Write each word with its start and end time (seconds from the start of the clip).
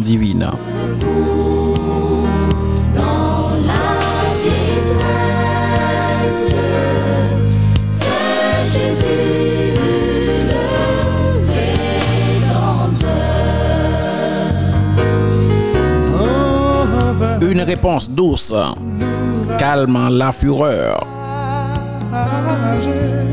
divine. 0.00 0.46
Une 17.42 17.60
réponse 17.62 18.10
douce 18.10 18.54
calme 19.58 20.08
la 20.10 20.30
fureur, 20.32 21.06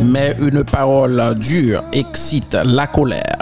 mais 0.05 0.35
une 0.39 0.63
parole 0.63 1.35
dure 1.37 1.83
excite 1.91 2.57
la 2.63 2.87
colère. 2.87 3.32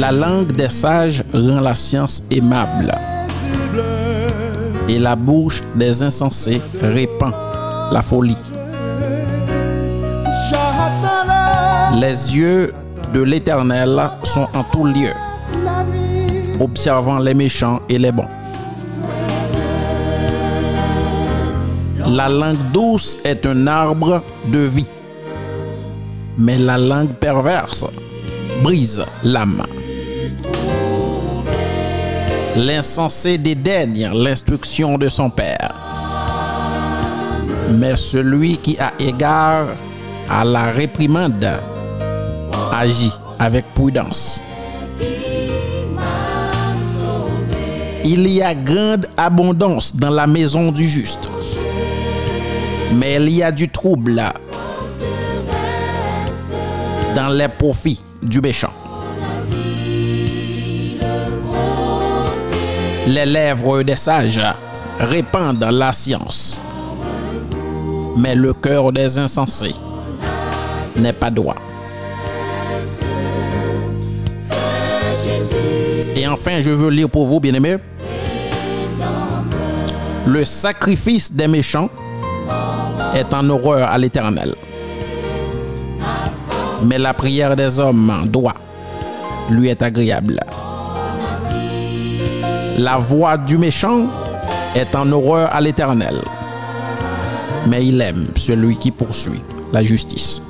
La 0.00 0.12
langue 0.12 0.52
des 0.52 0.70
sages 0.70 1.22
rend 1.30 1.60
la 1.60 1.74
science 1.74 2.22
aimable, 2.30 2.90
et 4.88 4.98
la 4.98 5.14
bouche 5.14 5.60
des 5.74 6.02
insensés 6.02 6.62
répand 6.80 7.34
la 7.92 8.00
folie. 8.00 8.38
Les 12.00 12.34
yeux 12.34 12.72
de 13.12 13.20
l'Éternel 13.20 14.00
sont 14.22 14.48
en 14.54 14.62
tout 14.72 14.86
lieu, 14.86 15.12
observant 16.58 17.18
les 17.18 17.34
méchants 17.34 17.80
et 17.90 17.98
les 17.98 18.10
bons. 18.10 18.30
La 22.08 22.30
langue 22.30 22.70
douce 22.72 23.18
est 23.22 23.44
un 23.44 23.66
arbre 23.66 24.22
de 24.46 24.60
vie, 24.60 24.88
mais 26.38 26.56
la 26.56 26.78
langue 26.78 27.12
perverse 27.12 27.84
brise 28.62 29.04
l'âme. 29.22 29.62
L'insensé 32.56 33.38
dédaigne 33.38 34.10
l'instruction 34.12 34.98
de 34.98 35.08
son 35.08 35.30
père, 35.30 35.72
mais 37.70 37.96
celui 37.96 38.56
qui 38.56 38.76
a 38.78 38.92
égard 38.98 39.68
à 40.28 40.44
la 40.44 40.72
réprimande 40.72 41.46
agit 42.72 43.12
avec 43.38 43.64
prudence. 43.72 44.40
Il 48.04 48.26
y 48.26 48.42
a 48.42 48.54
grande 48.54 49.06
abondance 49.16 49.94
dans 49.94 50.10
la 50.10 50.26
maison 50.26 50.72
du 50.72 50.88
juste, 50.88 51.28
mais 52.94 53.14
il 53.14 53.30
y 53.30 53.42
a 53.42 53.52
du 53.52 53.68
trouble 53.68 54.20
dans 57.14 57.28
les 57.28 57.48
profits 57.48 58.00
du 58.22 58.40
méchant. 58.40 58.72
Les 63.12 63.26
lèvres 63.26 63.82
des 63.82 63.96
sages 63.96 64.40
répandent 65.00 65.66
la 65.68 65.92
science, 65.92 66.60
mais 68.16 68.36
le 68.36 68.54
cœur 68.54 68.92
des 68.92 69.18
insensés 69.18 69.74
n'est 70.94 71.12
pas 71.12 71.28
droit. 71.28 71.56
Et 76.14 76.28
enfin, 76.28 76.60
je 76.60 76.70
veux 76.70 76.90
lire 76.90 77.10
pour 77.10 77.26
vous, 77.26 77.40
bien-aimés, 77.40 77.78
le 80.24 80.44
sacrifice 80.44 81.32
des 81.32 81.48
méchants 81.48 81.90
est 83.16 83.34
en 83.34 83.48
horreur 83.50 83.88
à 83.88 83.98
l'éternel. 83.98 84.54
Mais 86.84 86.98
la 86.98 87.12
prière 87.12 87.56
des 87.56 87.80
hommes 87.80 88.28
doit 88.28 88.54
lui 89.48 89.68
être 89.68 89.82
agréable. 89.82 90.38
La 92.82 92.96
voix 92.96 93.36
du 93.36 93.58
méchant 93.58 94.06
est 94.74 94.94
en 94.94 95.12
horreur 95.12 95.54
à 95.54 95.60
l'éternel. 95.60 96.22
Mais 97.68 97.84
il 97.84 98.00
aime 98.00 98.28
celui 98.36 98.78
qui 98.78 98.90
poursuit 98.90 99.42
la 99.70 99.84
justice. 99.84 100.40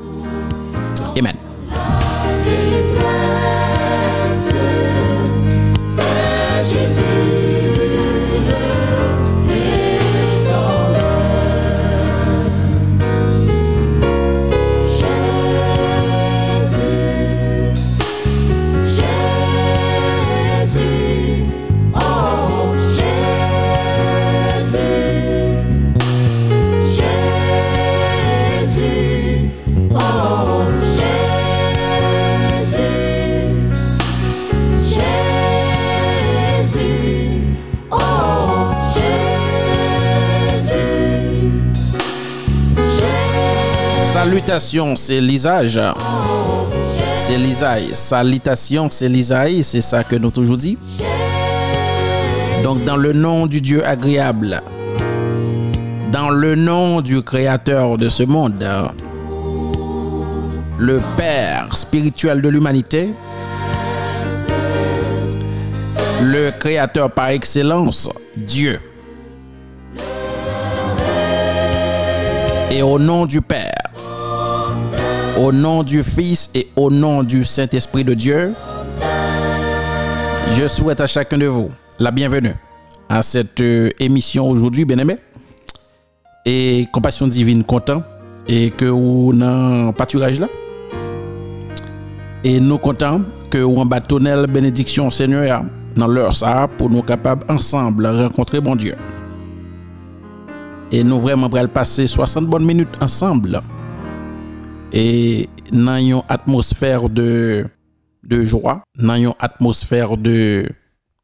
C'est 44.58 45.20
l'isage. 45.20 45.80
C'est 47.14 47.38
l'isaïe. 47.38 47.90
Salutation, 47.92 48.88
c'est 48.90 49.08
l'isaïe. 49.08 49.62
C'est 49.62 49.80
ça 49.80 50.02
que 50.02 50.16
nous 50.16 50.32
toujours 50.32 50.56
dit. 50.56 50.76
Donc, 52.64 52.82
dans 52.82 52.96
le 52.96 53.12
nom 53.12 53.46
du 53.46 53.60
Dieu 53.60 53.86
agréable, 53.86 54.60
dans 56.10 56.30
le 56.30 56.56
nom 56.56 57.00
du 57.00 57.22
Créateur 57.22 57.96
de 57.96 58.08
ce 58.08 58.24
monde, 58.24 58.66
le 60.78 61.00
Père 61.16 61.68
spirituel 61.70 62.42
de 62.42 62.48
l'humanité, 62.48 63.14
le 66.22 66.50
Créateur 66.50 67.12
par 67.12 67.28
excellence, 67.28 68.10
Dieu. 68.36 68.80
Et 72.72 72.82
au 72.82 72.98
nom 72.98 73.26
du 73.26 73.40
Père, 73.40 73.69
au 75.40 75.52
nom 75.52 75.82
du 75.82 76.04
Fils 76.04 76.50
et 76.54 76.68
au 76.76 76.90
nom 76.90 77.22
du 77.22 77.44
Saint-Esprit 77.44 78.04
de 78.04 78.12
Dieu, 78.12 78.52
je 80.52 80.68
souhaite 80.68 81.00
à 81.00 81.06
chacun 81.06 81.38
de 81.38 81.46
vous 81.46 81.70
la 81.98 82.10
bienvenue 82.10 82.54
à 83.08 83.22
cette 83.22 83.58
euh, 83.62 83.88
émission 83.98 84.50
aujourd'hui, 84.50 84.84
bien 84.84 84.98
aimé. 84.98 85.16
Et 86.44 86.86
compassion 86.92 87.26
divine 87.26 87.64
content 87.64 88.02
et 88.46 88.70
que 88.70 88.84
vous 88.84 89.32
dans 89.34 89.92
pâturage 89.92 90.40
là? 90.40 90.48
Et 92.44 92.60
nous 92.60 92.76
comptons 92.76 93.24
que 93.48 93.58
vous 93.58 93.76
en 93.76 93.86
bâtonnel 93.86 94.46
bénédiction 94.46 95.10
Seigneur 95.10 95.64
dans 95.96 96.06
l'heure 96.06 96.36
ça 96.36 96.68
pour 96.76 96.90
nous 96.90 97.02
capables 97.02 97.46
ensemble 97.50 98.06
rencontrer 98.06 98.60
bon 98.60 98.76
Dieu. 98.76 98.94
Et 100.92 101.02
nous 101.02 101.18
vraiment 101.18 101.48
pour 101.48 101.68
passer 101.68 102.06
60 102.06 102.44
bonnes 102.44 102.66
minutes 102.66 102.94
ensemble 103.00 103.62
et 104.92 105.48
dans 105.72 105.96
une 105.98 106.22
atmosphère 106.28 107.08
de, 107.08 107.64
de 108.22 108.44
joie, 108.44 108.82
dans 108.96 109.16
une 109.16 109.32
atmosphère 109.38 110.16
de, 110.16 110.66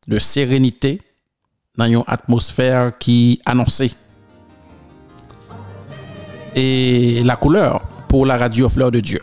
de 0.09 0.19
sérénité, 0.19 1.01
dans 1.77 1.87
une 1.87 2.05
atmosphère 2.07 2.97
qui 2.99 3.41
annonçait 3.45 3.91
et 6.57 7.23
la 7.23 7.37
couleur 7.37 7.83
pour 8.09 8.25
la 8.25 8.39
radio 8.39 8.69
Fleur 8.69 8.91
de 8.91 9.01
Dieu. 9.01 9.21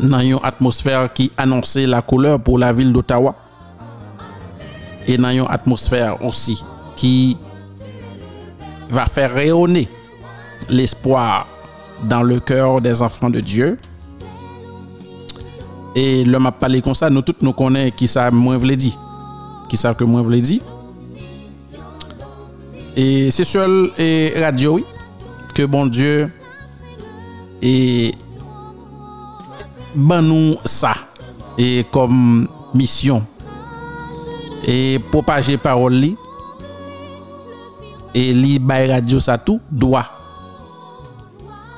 Dans 0.00 0.20
une 0.20 0.38
atmosphère 0.42 1.12
qui 1.12 1.30
annonçait 1.36 1.86
la 1.86 2.00
couleur 2.00 2.40
pour 2.40 2.58
la 2.58 2.72
ville 2.72 2.92
d'Ottawa. 2.92 3.34
Et 5.06 5.18
dans 5.18 5.30
une 5.30 5.46
atmosphère 5.48 6.24
aussi 6.24 6.62
qui 6.96 7.36
va 8.88 9.06
faire 9.06 9.34
rayonner 9.34 9.88
l'espoir 10.70 11.46
dans 12.04 12.22
le 12.22 12.40
cœur 12.40 12.80
des 12.80 13.02
enfants 13.02 13.30
de 13.30 13.40
Dieu. 13.40 13.76
Et 15.94 16.24
le 16.24 16.38
m'a 16.38 16.52
parlé 16.52 16.80
comme 16.80 16.94
ça, 16.94 17.10
nous 17.10 17.22
tous 17.22 17.34
nous 17.40 17.52
connaissons 17.52 17.94
qui 17.96 18.06
ça 18.06 18.30
moi 18.30 18.56
voulais 18.56 18.76
dire. 18.76 18.98
Qui 19.68 19.76
ça 19.76 19.94
que 19.94 20.04
moi 20.04 20.22
voulais 20.22 20.40
dire. 20.40 20.60
Et 22.96 23.30
c'est 23.30 23.44
seul 23.44 23.92
et 23.98 24.34
radio 24.36 24.74
oui, 24.74 24.84
que 25.54 25.64
bon 25.64 25.86
Dieu 25.86 26.30
et 27.62 28.12
ben 29.94 30.22
nous 30.22 30.56
ça 30.64 30.94
et 31.56 31.84
comme 31.92 32.48
mission 32.74 33.24
et 34.66 34.98
propager 35.10 35.56
parole 35.56 36.04
et 38.14 38.32
li 38.32 38.60
radio 38.68 39.20
ça 39.20 39.38
tout 39.38 39.60
doit 39.70 40.17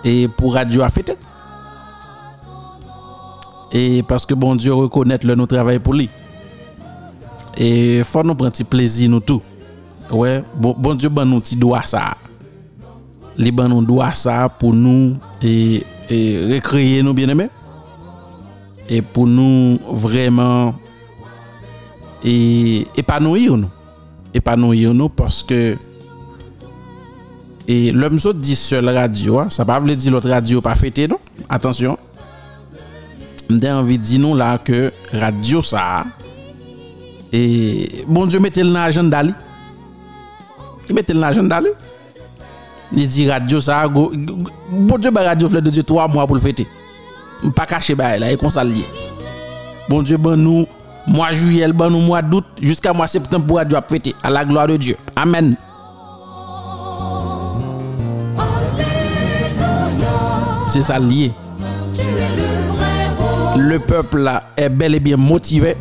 et 0.05 0.29
pour 0.29 0.55
Radio 0.55 0.83
à 0.83 0.89
fêter. 0.89 1.15
Et 3.73 4.03
parce 4.03 4.27
que 4.27 4.35
bon 4.35 4.57
Dieu 4.57 4.75
reconnaît 4.75 5.19
le 5.23 5.35
nous 5.35 5.47
travail 5.47 5.79
pour 5.79 5.95
lui. 5.95 6.09
Et 7.57 8.03
faut 8.05 8.23
nous 8.23 8.35
prendre 8.35 8.65
plaisir 8.65 9.11
nous 9.11 9.21
tout. 9.21 9.43
Ouais, 10.11 10.43
bon, 10.57 10.75
bon 10.77 10.95
Dieu 10.95 11.09
ben 11.09 11.25
nous 11.25 11.41
petit 11.41 11.57
doigt 11.57 11.83
ça. 11.83 12.17
Li 13.37 13.53
ben 13.53 13.69
nous 13.69 13.85
doigt 13.85 14.13
ça 14.13 14.49
pour 14.49 14.75
nous 14.75 15.17
et, 15.41 15.85
et 16.09 16.55
recréer 16.55 17.03
nous 17.03 17.15
bien-aimés. 17.15 17.51
Et 18.89 19.03
pour 19.03 19.27
nous 19.27 19.79
vraiment 19.89 20.75
et 22.25 22.87
épanouir 22.97 23.57
nous. 23.57 23.71
Épanouir 24.35 24.93
nous 24.93 25.09
parce 25.09 25.43
que 25.43 25.77
Et 27.73 27.93
l'homme 27.93 28.19
saute 28.19 28.41
dit 28.41 28.57
seul 28.57 28.89
radio, 28.89 29.39
ah, 29.39 29.47
ça 29.49 29.65
pas 29.65 29.79
veut 29.79 29.95
dire 29.95 30.11
l'autre 30.11 30.29
radio 30.29 30.61
pas 30.61 30.75
fêté 30.75 31.07
non. 31.07 31.21
Attention. 31.49 31.97
J'ai 33.49 33.71
envie 33.71 33.97
de 33.97 34.03
dire 34.03 34.19
nous 34.19 34.35
là 34.35 34.59
que 34.59 34.93
radio 35.13 35.63
ça 35.63 36.05
et 37.33 38.05
bon 38.09 38.27
Dieu 38.27 38.41
mettez 38.41 38.65
le 38.65 38.71
dans 38.71 38.81
l'agenda 38.81 39.23
lui. 39.23 39.35
Mettez 40.93 41.13
le 41.13 41.21
dans 41.21 41.27
l'agenda 41.29 41.61
lui. 41.61 41.69
Il 42.93 43.07
dit 43.07 43.31
radio 43.31 43.61
ça 43.61 43.87
go, 43.87 44.11
go, 44.17 44.51
bon 44.69 44.99
Dieu 44.99 45.13
ba 45.13 45.23
radio 45.23 45.49
fleur 45.49 45.63
de 45.63 45.71
Dieu 45.71 45.85
trois 45.85 46.09
mois 46.09 46.27
pour 46.27 46.35
le 46.35 46.43
fêter. 46.43 46.67
Pas 47.55 47.67
caché 47.67 47.95
ba 47.95 48.19
là 48.19 48.33
et 48.33 48.37
qu'on 48.37 48.51
s'allie. 48.51 48.85
Bon 49.89 50.03
Dieu 50.03 50.17
ben 50.17 50.35
nous 50.35 50.67
mois 51.07 51.31
juillet 51.31 51.73
ben 51.73 51.89
nous 51.89 52.01
mois 52.01 52.21
d'août 52.21 52.47
jusqu'à 52.61 52.93
mois 52.93 53.07
septembre 53.07 53.47
pour 53.47 53.59
radio 53.59 53.79
fêter 53.89 54.13
à 54.25 54.31
la 54.31 54.45
gloire 54.45 54.67
de 54.67 54.77
Dieu. 54.77 54.97
Amen. 55.15 55.57
C'est 60.73 60.83
ça 60.83 61.01
lié. 61.01 61.33
Le 63.57 63.79
peuple 63.81 64.21
là 64.21 64.45
est 64.57 64.69
bel 64.69 64.95
et 64.95 65.01
bien 65.01 65.17
motivé. 65.17 65.77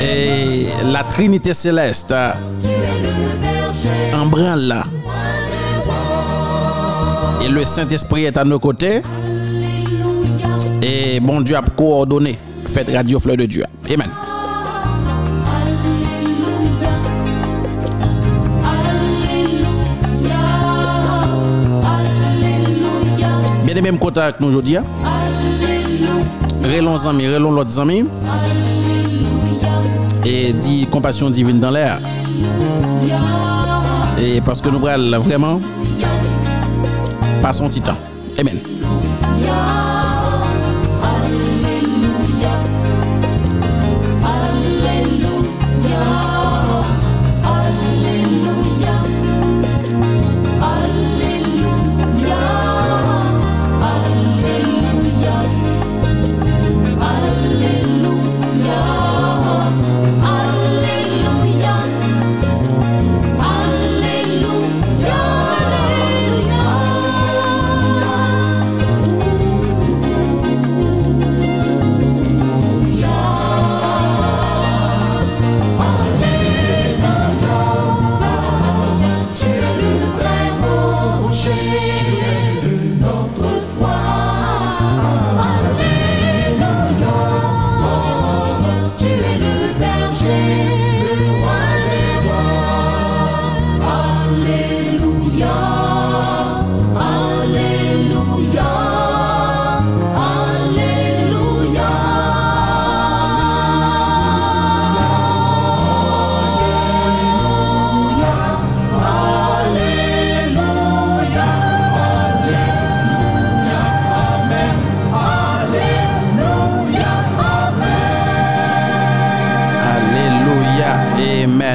Et 0.00 0.68
la 0.90 1.04
Trinité 1.04 1.52
céleste 1.52 2.14
en 4.14 4.56
là. 4.56 4.84
Et 7.44 7.48
le 7.48 7.62
Saint-Esprit 7.66 8.24
est 8.24 8.38
à 8.38 8.44
nos 8.44 8.58
côtés. 8.58 9.02
Et 10.80 11.20
bon 11.20 11.42
Dieu 11.42 11.58
a 11.58 11.62
coordonné. 11.76 12.38
Faites 12.72 12.90
Radio 12.90 13.20
Fleur 13.20 13.36
de 13.36 13.44
Dieu. 13.44 13.64
Amen. 13.92 14.08
Contact 24.16 24.40
nous 24.40 24.48
aujourd'hui. 24.48 24.78
hein. 24.78 24.84
Relons 26.64 27.06
amis, 27.06 27.28
relons 27.28 27.52
l'autre 27.52 27.78
amis. 27.78 28.06
Et 30.24 30.54
dit 30.54 30.86
compassion 30.86 31.28
divine 31.28 31.60
dans 31.60 31.70
l'air. 31.70 32.00
Et 34.18 34.40
parce 34.40 34.62
que 34.62 34.70
nous 34.70 34.78
prenons 34.78 35.20
vraiment 35.20 35.60
pas 37.42 37.52
son 37.52 37.68
petit 37.68 37.82
temps. 37.82 37.98
Amen. 38.38 38.58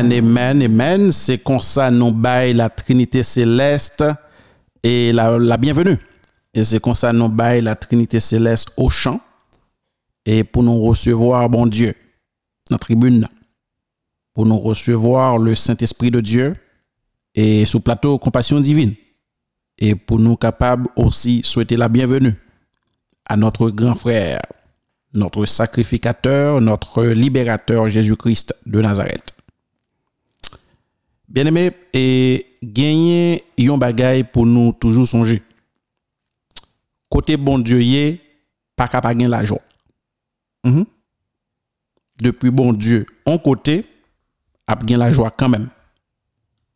Amen, 0.02 0.18
amen, 0.18 0.64
amen. 0.64 1.12
C'est 1.12 1.38
comme 1.38 1.62
ça 1.62 1.92
nous 1.92 2.12
baille 2.12 2.56
la 2.56 2.72
Trinité 2.72 3.22
céleste 3.22 4.04
et 4.82 5.14
la, 5.14 5.58
bienvenue. 5.58 6.00
Et 6.56 6.64
c'est 6.64 6.80
comme 6.80 6.96
ça 6.96 7.14
nous 7.14 7.30
baille 7.30 7.62
la 7.62 7.76
Trinité 7.76 8.20
céleste 8.20 8.72
au 8.78 8.90
champ 8.90 9.22
et 10.26 10.44
pour 10.44 10.64
nous 10.64 10.82
recevoir, 10.82 11.48
bon 11.50 11.68
Dieu, 11.68 11.94
la 12.72 12.80
tribune, 12.80 13.28
pour 14.34 14.48
nous 14.48 14.58
recevoir 14.58 15.38
le 15.38 15.54
Saint-Esprit 15.54 16.10
de 16.10 16.20
Dieu 16.20 16.54
et 17.36 17.64
sous 17.68 17.80
plateau 17.80 18.18
compassion 18.18 18.60
divine. 18.60 18.96
Et 19.78 19.94
pour 19.94 20.18
nous 20.18 20.36
capables 20.36 20.88
aussi 20.96 21.42
souhaiter 21.44 21.78
la 21.78 21.90
bienvenue 21.90 22.34
à 23.26 23.38
notre 23.38 23.70
grand 23.70 23.94
frère, 23.94 24.42
notre 25.14 25.46
sacrificateur, 25.46 26.60
notre 26.60 27.04
libérateur 27.06 27.88
Jésus-Christ 27.88 28.56
de 28.66 28.82
Nazareth. 28.82 29.32
Bien 31.32 31.46
aimé, 31.46 31.72
et 31.94 32.46
gagner 32.62 33.46
yon 33.58 33.78
bagay 33.78 34.26
pour 34.26 34.46
nous 34.46 34.74
toujours 34.74 35.08
songer. 35.08 35.42
Côté 37.08 37.38
bon 37.38 37.58
Dieu 37.58 37.82
yé, 37.82 38.20
pas 38.76 38.90
capable 38.90 39.18
gagner 39.18 39.30
l'argent. 39.30 39.62
Mm 40.66 40.72
-hmm. 40.72 40.86
Depuis 42.22 42.52
bon 42.52 42.74
Dieu, 42.74 43.06
on 43.26 43.38
côté, 43.38 43.86
a 44.68 44.76
gagné 44.76 44.98
la 44.98 45.12
joie 45.14 45.32
quand 45.32 45.48
même. 45.48 45.70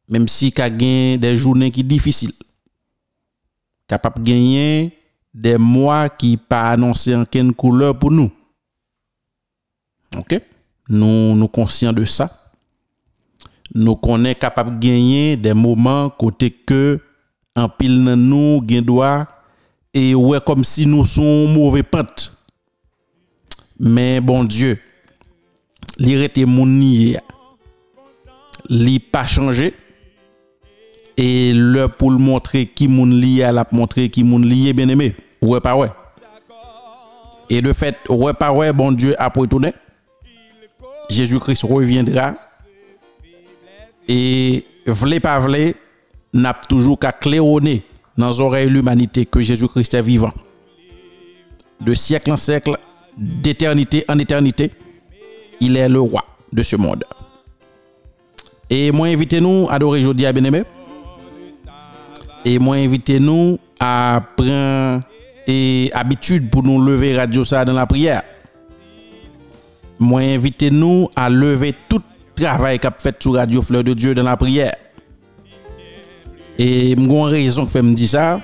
Même 0.07 0.27
si 0.29 0.53
qu'a 0.53 0.69
gagné 0.69 1.17
des 1.17 1.37
journées 1.37 1.71
qui 1.71 1.83
difficiles. 1.83 2.33
Capable 3.87 4.23
gagner 4.23 4.97
des 5.33 5.57
mois 5.57 6.07
qui 6.09 6.37
pas 6.37 6.71
annoncé 6.71 7.13
en 7.13 7.25
quelle 7.25 7.51
couleur 7.51 7.99
pour 7.99 8.11
nous. 8.11 8.31
OK? 10.17 10.39
Nous 10.87 11.35
nous 11.35 11.49
conscients 11.49 11.91
de 11.93 12.05
ça. 12.05 12.44
Nous 13.75 13.97
connaissons 13.97 14.39
capable 14.39 14.79
de 14.79 14.87
gagner 14.87 15.35
des 15.35 15.53
moments 15.53 16.09
côté 16.09 16.49
que 16.49 16.99
en 17.55 17.67
pile 17.69 18.03
nous 18.03 18.63
gen 18.67 18.81
doit 18.81 19.27
et 19.93 20.15
ouais 20.15 20.39
comme 20.45 20.63
si 20.63 20.85
nous 20.85 21.05
sommes 21.05 21.53
mauvais 21.53 21.83
pente. 21.83 22.31
Mais 23.77 24.21
bon 24.21 24.45
Dieu, 24.45 24.79
li 25.97 26.15
rete 26.15 26.45
moun. 26.47 26.79
Li 28.69 28.99
pas 28.99 29.25
changé 29.25 29.73
et 31.17 31.53
le 31.53 31.87
pour 31.87 32.11
le 32.11 32.17
montrer 32.17 32.65
qui 32.65 32.87
moun 32.87 33.11
lié 33.11 33.49
la 33.51 33.67
montrer 33.71 34.09
qui 34.09 34.23
moun 34.23 34.43
lié 34.43 34.73
bien 34.73 34.89
aimé 34.89 35.15
ouais 35.41 35.61
pas 35.61 35.75
ouais 35.75 35.91
et 37.49 37.61
de 37.61 37.71
fait 37.73 37.95
ouais 38.09 38.33
pas 38.33 38.51
ouais 38.51 38.73
bon 38.73 38.91
Dieu 38.91 39.13
a 39.21 39.29
retourné 39.29 39.73
Jésus-Christ 41.09 41.63
reviendra 41.63 42.33
et 44.07 44.65
vle 44.85 45.19
pas 45.19 45.39
vle 45.39 45.73
n'a 46.33 46.53
toujours 46.53 46.99
qu'à 46.99 47.11
claironner 47.11 47.83
dans 48.17 48.29
les 48.29 48.39
oreilles 48.41 48.69
l'humanité 48.69 49.25
que 49.25 49.41
Jésus-Christ 49.41 49.93
est 49.93 50.01
vivant. 50.01 50.33
De 51.81 51.93
siècle 51.93 52.31
en 52.31 52.37
siècle 52.37 52.77
d'éternité 53.17 54.05
en 54.07 54.19
éternité 54.19 54.71
il 55.61 55.77
est 55.77 55.89
le 55.89 55.99
roi 55.99 56.25
de 56.51 56.63
ce 56.63 56.75
monde. 56.75 57.03
Et 58.69 58.91
moi 58.91 59.07
invitez 59.07 59.41
nous 59.41 59.67
à 59.69 59.75
adorer 59.75 60.01
jeudi 60.01 60.25
à 60.25 60.33
bien-aimé. 60.33 60.63
Et 62.43 62.59
moi 62.59 62.75
invitez 62.75 63.19
nous 63.19 63.57
à 63.79 64.21
prendre 64.35 65.03
et 65.47 65.91
habitude 65.93 66.49
pour 66.49 66.63
nous 66.63 66.81
lever 66.81 67.15
radio 67.15 67.43
ça 67.43 67.65
dans 67.65 67.73
la 67.73 67.85
prière. 67.85 68.23
Moi 69.99 70.21
invitez 70.21 70.71
nous 70.71 71.09
à 71.15 71.29
lever 71.29 71.73
tout 71.87 72.01
travail 72.35 72.79
qu'a 72.79 72.93
fait 72.97 73.15
sur 73.21 73.33
Radio 73.33 73.61
Fleur 73.61 73.83
de 73.83 73.93
Dieu 73.93 74.13
dans 74.13 74.23
la 74.23 74.37
prière. 74.37 74.75
Et 76.57 76.91
une 76.91 77.11
raison 77.11 77.65
que 77.65 77.71
fait 77.71 77.81
me 77.81 77.93
dire 77.93 78.09
ça, 78.09 78.39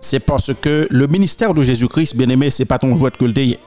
c'est 0.00 0.20
parce 0.20 0.52
que 0.54 0.86
le 0.90 1.06
ministère 1.06 1.54
de 1.54 1.62
Jésus-Christ, 1.62 2.16
bien 2.16 2.28
aimé, 2.28 2.50
c'est 2.50 2.64
pas 2.64 2.78
ton 2.78 2.96
jouet 2.96 3.10
que 3.10 3.24
le 3.24 3.32
t'ayez. 3.32 3.58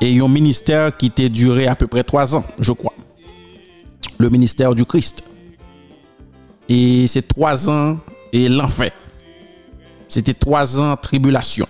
Et 0.00 0.20
un 0.20 0.28
ministère 0.28 0.96
qui 0.96 1.10
t'a 1.10 1.28
duré 1.28 1.68
à 1.68 1.76
peu 1.76 1.86
près 1.86 2.02
trois 2.02 2.34
ans, 2.34 2.44
je 2.58 2.72
crois. 2.72 2.92
Le 4.18 4.28
ministère 4.30 4.74
du 4.74 4.84
Christ. 4.84 5.24
Et 6.68 7.06
c'est 7.06 7.26
trois 7.26 7.70
ans 7.70 7.98
et 8.32 8.48
l'enfer. 8.48 8.90
C'était 10.08 10.34
trois 10.34 10.80
ans 10.80 10.96
tribulation. 10.96 11.66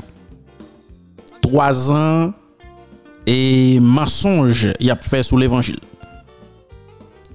Trois 1.42 1.92
ans 1.92 2.32
e 3.28 3.78
mensonge 3.82 4.74
y 4.82 4.90
ap 4.92 5.04
fè 5.06 5.22
sou 5.26 5.40
l'évangil. 5.40 5.80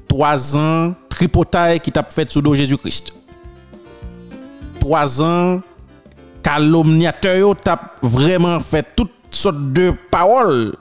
3 0.08 0.56
an 0.58 0.96
tripotay 1.14 1.82
ki 1.84 1.94
tap 1.94 2.10
fèt 2.14 2.34
sou 2.34 2.44
do 2.46 2.56
Jésus-Christ. 2.58 3.14
3 4.82 5.20
an 5.26 5.60
kalomniateyo 6.46 7.54
tap 7.60 8.00
vreman 8.02 8.62
fèt 8.64 8.96
tout 8.98 9.14
sot 9.34 9.56
de 9.76 9.92
parol 10.12 10.74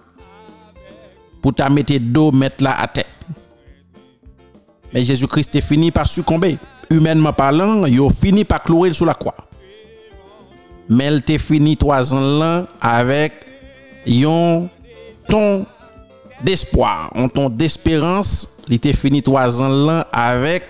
pou 1.43 1.53
ta 1.55 1.69
mette 1.71 1.99
do 2.01 2.31
met 2.33 2.63
la 2.65 2.77
ate. 2.87 3.05
Men 4.93 5.05
Jésus-Christ 5.05 5.53
te 5.53 5.61
fini 5.61 5.91
par 5.93 6.09
sukombe. 6.09 6.55
Humènman 6.87 7.35
palan, 7.35 7.83
yo 7.91 8.07
fini 8.15 8.45
par 8.47 8.63
klourel 8.63 8.95
sou 8.95 9.09
la 9.09 9.17
kwa. 9.19 9.35
Men 10.87 11.19
te 11.27 11.35
fini 11.43 11.75
3 11.77 12.15
an 12.15 12.27
lan 12.41 12.71
avèk 12.81 13.43
yon 14.07 14.69
ton 15.29 15.67
d'espoir, 16.45 17.11
an 17.15 17.29
ton 17.33 17.49
d'espérance, 17.49 18.63
li 18.69 18.79
te 18.83 18.93
fini 18.97 19.23
3 19.25 19.61
an 19.65 19.77
lan 19.87 20.03
avèk 20.15 20.67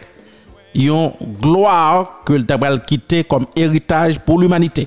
yon 0.77 1.15
gloire 1.43 2.23
ke 2.29 2.37
l 2.37 2.45
tabal 2.49 2.83
kite 2.87 3.23
kom 3.29 3.47
eritage 3.57 4.21
pou 4.25 4.41
l'humanite, 4.41 4.87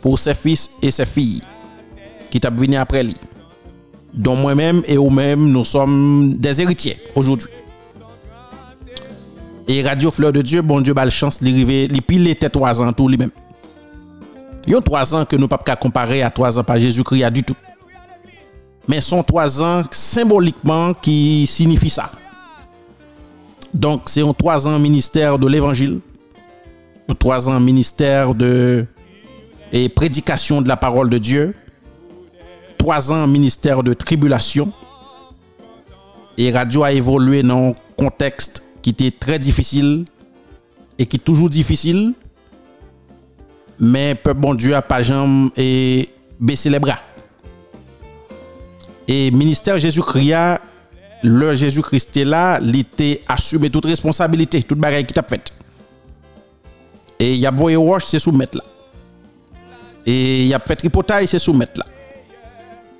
pou 0.00 0.18
se 0.20 0.34
fis 0.38 0.68
e 0.82 0.92
se 0.94 1.06
fi, 1.08 1.26
ki 2.30 2.40
tab 2.42 2.58
vini 2.60 2.78
apre 2.80 3.02
li. 3.10 3.16
Don 4.10 4.40
mwen 4.40 4.58
mèm 4.58 4.82
e 4.90 4.96
ou 4.98 5.10
mèm 5.14 5.50
nou 5.52 5.66
som 5.66 5.90
des 6.42 6.60
eritier 6.62 6.98
aujourd'hui. 7.14 7.50
E 9.70 9.82
Radio 9.86 10.10
Fleur 10.10 10.32
de 10.32 10.42
Dieu, 10.42 10.62
bon 10.62 10.80
Dieu 10.80 10.94
bal 10.94 11.12
chans 11.14 11.38
li 11.44 11.52
rive, 11.54 11.84
li 11.92 12.00
pil 12.02 12.24
li 12.26 12.34
te 12.34 12.50
3 12.50 12.80
an 12.82 12.94
tou 12.96 13.10
li 13.10 13.20
mèm. 13.20 13.30
Yon 14.70 14.82
3 14.82 15.14
an 15.20 15.28
ke 15.30 15.38
nou 15.38 15.50
pap 15.50 15.62
ka 15.66 15.76
kompare 15.78 16.24
a 16.26 16.30
3 16.34 16.58
an 16.58 16.66
pa 16.66 16.78
Jésus-Christ 16.78 17.24
a 17.24 17.30
du 17.30 17.44
tout. 17.46 17.69
Mais 18.90 19.00
sont 19.00 19.22
trois 19.22 19.62
ans 19.62 19.84
symboliquement 19.92 20.94
qui 20.94 21.46
signifient 21.46 21.90
ça. 21.90 22.10
Donc, 23.72 24.08
c'est 24.08 24.20
un 24.20 24.32
trois 24.32 24.66
ans 24.66 24.80
ministère 24.80 25.38
de 25.38 25.46
l'évangile, 25.46 26.00
un 27.08 27.14
trois 27.14 27.48
ans 27.48 27.60
ministère 27.60 28.34
de 28.34 28.84
et 29.72 29.88
prédication 29.88 30.60
de 30.60 30.66
la 30.66 30.76
parole 30.76 31.08
de 31.08 31.18
Dieu, 31.18 31.54
trois 32.78 33.12
ans 33.12 33.28
ministère 33.28 33.84
de 33.84 33.94
tribulation. 33.94 34.72
Et 36.36 36.50
radio 36.50 36.82
a 36.82 36.90
évolué 36.90 37.44
dans 37.44 37.68
un 37.68 37.72
contexte 37.96 38.64
qui 38.82 38.90
était 38.90 39.12
très 39.12 39.38
difficile 39.38 40.04
et 40.98 41.06
qui 41.06 41.16
est 41.18 41.20
toujours 41.20 41.48
difficile. 41.48 42.12
Mais 43.78 44.16
peuple 44.16 44.40
bon 44.40 44.54
Dieu 44.56 44.74
a 44.74 44.82
pas 44.82 45.04
jamais 45.04 45.50
et 45.56 46.08
baissé 46.40 46.68
les 46.68 46.80
bras. 46.80 46.98
Et 49.12 49.32
ministère 49.32 49.76
Jésus-Christ, 49.76 50.60
le 51.24 51.56
Jésus-Christ 51.56 52.16
est 52.16 52.24
là, 52.24 52.60
il 52.62 52.78
était 52.78 53.22
assumé 53.26 53.68
toute 53.68 53.86
responsabilité, 53.86 54.62
toute 54.62 54.78
bagaille 54.78 55.04
qui 55.04 55.12
t'a 55.12 55.24
fait. 55.24 55.52
Et 57.18 57.34
il 57.34 57.44
a 57.44 57.50
voyé 57.50 57.74
roche, 57.74 58.04
c'est 58.06 58.20
soumettre 58.20 58.58
là. 58.58 58.64
Et 60.06 60.44
il 60.44 60.54
a 60.54 60.60
fait 60.60 60.76
tripotaille, 60.76 61.26
c'est 61.26 61.40
soumettre 61.40 61.80
là. 61.80 61.86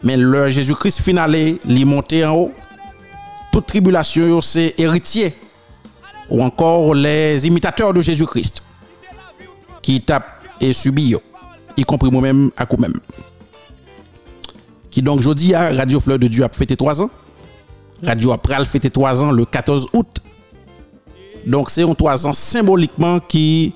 Mais 0.02 0.17
le 0.17 0.50
Jésus-Christ 0.50 1.00
finalé, 1.00 1.61
il 1.64 1.87
monté 1.87 2.25
en 2.25 2.35
haut. 2.35 2.52
Toute 3.52 3.67
tribulation, 3.67 4.43
c'est 4.43 4.75
héritier. 4.79 5.33
Ou 6.29 6.43
encore 6.43 6.93
les 6.93 7.47
imitateurs 7.47 7.95
de 7.95 8.02
Jésus-Christ. 8.02 8.64
Qui 9.81 10.00
tapent 10.00 10.43
et 10.61 10.73
subissent, 10.73 11.19
y 11.76 11.85
compris 11.85 12.11
moi-même 12.11 12.50
à 12.57 12.67
coup 12.67 12.79
même. 12.79 12.95
Qui 14.90 15.02
donc, 15.02 15.20
jeudi, 15.20 15.54
à 15.54 15.70
Radio 15.73 16.00
Fleur 16.00 16.18
de 16.18 16.26
Dieu 16.26 16.44
a 16.44 16.49
fêté 16.49 16.76
3 16.76 17.02
ans. 17.02 17.11
Radio 18.02 18.32
après 18.32 18.54
a 18.54 18.64
fêté 18.64 18.90
3 18.90 19.23
ans 19.23 19.30
le 19.30 19.44
14 19.44 19.88
août. 19.92 20.18
Donc, 21.47 21.70
c'est 21.70 21.82
un 21.82 21.94
3 21.94 22.26
ans 22.26 22.32
symboliquement 22.32 23.20
qui 23.20 23.75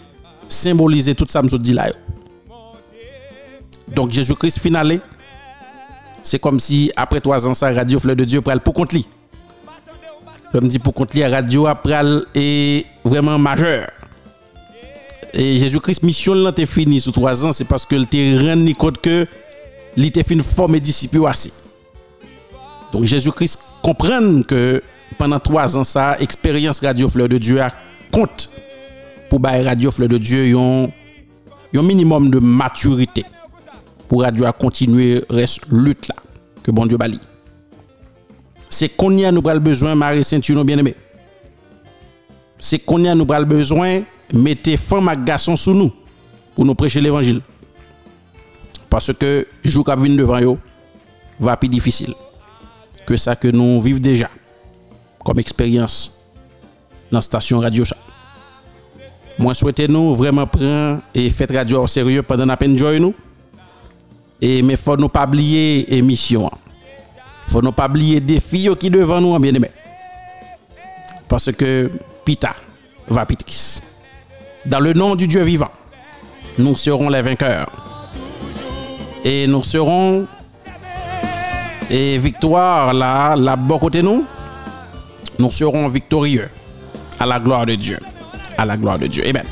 symbolisait 0.49 1.15
tout 1.15 1.27
ça, 1.29 1.41
je 1.49 1.57
dis 1.57 1.73
là. 1.73 1.91
Donc, 3.95 4.11
Jésus-Christ 4.11 4.59
finalé, 4.59 5.01
c'est 6.23 6.39
comme 6.39 6.59
si 6.59 6.91
après 6.97 7.21
3 7.21 7.47
ans, 7.47 7.55
ça, 7.55 7.73
Radio 7.73 8.01
Fleur 8.01 8.17
de 8.17 8.25
Dieu 8.25 8.41
pral 8.41 8.61
pour 8.61 8.75
compte 8.75 8.93
lui. 8.93 9.07
Je 10.53 10.61
me 10.61 10.79
pour 10.79 10.95
compte 10.95 11.15
lui, 11.15 11.25
Radio 11.25 11.67
après 11.67 12.03
est 12.35 12.87
vraiment 13.05 13.39
majeur. 13.39 13.89
Et 15.33 15.59
Jésus-Christ, 15.59 16.03
mission 16.03 16.35
là, 16.35 16.53
t'es 16.53 16.67
fini 16.67 17.01
sous 17.01 17.13
3 17.13 17.47
ans, 17.47 17.53
c'est 17.53 17.65
parce 17.65 17.85
que 17.85 18.03
t'es 18.05 18.39
rendu 18.39 18.75
compte 18.75 19.01
que 19.01 19.27
li 19.97 20.11
te 20.11 20.23
fin 20.27 20.43
forme 20.43 20.81
disipi 20.81 21.19
wasi. 21.19 21.53
Donc 22.93 23.05
Jésus-Christ 23.05 23.59
comprenne 23.83 24.45
que 24.45 24.83
pendant 25.19 25.41
trois 25.41 25.77
ans 25.77 25.85
sa, 25.85 26.19
expérience 26.21 26.81
Radio 26.81 27.09
Fleur 27.09 27.29
de 27.29 27.39
Dieu 27.39 27.61
a 27.61 27.73
compte 28.13 28.51
pour 29.31 29.41
bailler 29.41 29.67
Radio 29.69 29.91
Fleur 29.91 30.09
de 30.09 30.19
Dieu 30.19 30.47
yon, 30.47 30.91
yon 31.73 31.83
minimum 31.83 32.31
de 32.31 32.39
maturité 32.39 33.25
pour 34.09 34.23
Radio 34.23 34.47
a 34.47 34.53
continuer 34.53 35.25
reste 35.29 35.67
lutte 35.71 36.09
là 36.09 36.15
que 36.63 36.71
bon 36.71 36.87
Dieu 36.87 36.97
bali. 36.97 37.19
C'est 38.69 38.89
qu'on 38.89 39.13
y 39.13 39.25
a 39.25 39.31
nous 39.31 39.43
bral 39.43 39.61
besoin 39.61 39.95
Marie 39.95 40.25
Saint-Uno 40.25 40.65
bien-aimé. 40.65 40.95
C'est 42.59 42.79
qu'on 42.79 43.05
y 43.05 43.09
a 43.09 43.15
nous 43.15 43.27
bral 43.27 43.45
besoin 43.45 44.03
mettez 44.33 44.77
femmes 44.77 45.09
à 45.09 45.17
garçons 45.17 45.57
sous 45.57 45.75
nous 45.75 45.93
pour 46.55 46.65
nous 46.65 46.75
prêcher 46.75 47.01
l'évangile. 47.01 47.41
Parce 48.95 49.13
que 49.13 49.45
jour 49.65 49.85
qui 49.85 50.03
vient 50.05 50.15
devant 50.15 50.41
eux 50.41 50.57
va 51.41 51.57
plus 51.57 51.69
difficile 51.69 52.15
que 53.05 53.17
ça 53.17 53.35
que 53.35 53.49
nous 53.49 53.83
vivons 53.83 53.99
déjà 53.99 54.31
comme 55.25 55.41
expérience 55.41 56.25
dans 57.11 57.19
la 57.19 57.23
station 57.23 57.59
radio. 57.59 57.83
Moi, 59.37 59.53
souhaitez 59.53 59.89
nous 59.89 60.15
vraiment 60.15 60.47
prendre 60.47 61.01
et 61.13 61.29
faire 61.31 61.49
radio 61.53 61.83
au 61.83 61.89
sérieux 61.89 62.23
pendant 62.23 62.47
la 62.47 62.57
peine 62.57 62.79
joy 62.79 63.01
nous. 63.01 63.13
Et 64.41 64.63
mais 64.63 64.77
faut 64.77 64.97
nous 64.97 65.09
pas 65.09 65.27
oublier 65.27 65.93
émission. 65.93 66.49
Faut 67.49 67.63
nous 67.63 67.73
pas 67.73 67.89
oublier 67.89 68.21
défis 68.21 68.69
qui 68.79 68.91
devant 68.91 69.21
nous 69.21 69.37
bien 69.41 69.55
aimé. 69.55 69.73
Parce 71.27 71.51
que 71.51 71.91
Pita 72.25 72.55
va 73.09 73.27
pitris. 73.27 73.83
Dans 74.65 74.79
le 74.79 74.93
nom 74.93 75.17
du 75.17 75.27
Dieu 75.27 75.43
vivant, 75.43 75.73
nous 76.59 76.77
serons 76.77 77.09
les 77.09 77.23
vainqueurs. 77.23 77.84
Et 79.25 79.47
nous 79.47 79.65
serons 79.65 80.27
et 81.91 82.19
victoire 82.19 82.93
là, 82.95 83.37
là, 83.37 83.57
bon 83.57 83.79
côté 83.79 84.03
nous, 84.03 84.25
nous 85.39 85.51
serons 85.51 85.89
victorieux 85.89 86.49
à 87.21 87.27
la 87.27 87.39
gloire 87.39 87.67
de 87.67 87.75
Dieu. 87.75 87.99
À 88.57 88.65
la 88.65 88.77
gloire 88.77 88.99
de 88.99 89.07
Dieu. 89.07 89.25
Amen. 89.27 89.45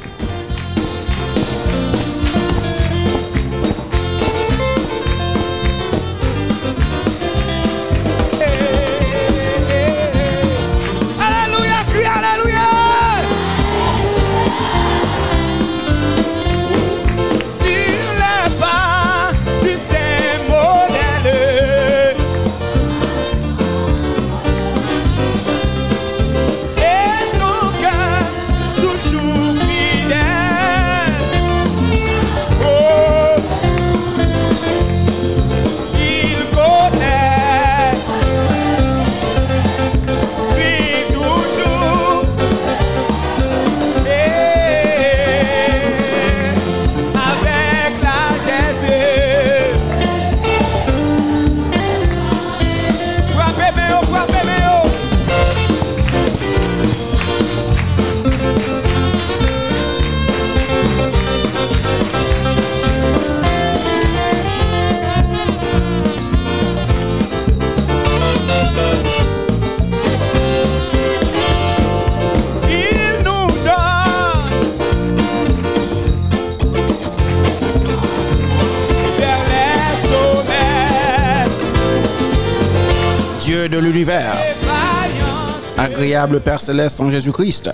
Père 86.29 86.61
céleste 86.61 87.01
en 87.01 87.11
Jésus-Christ. 87.11 87.71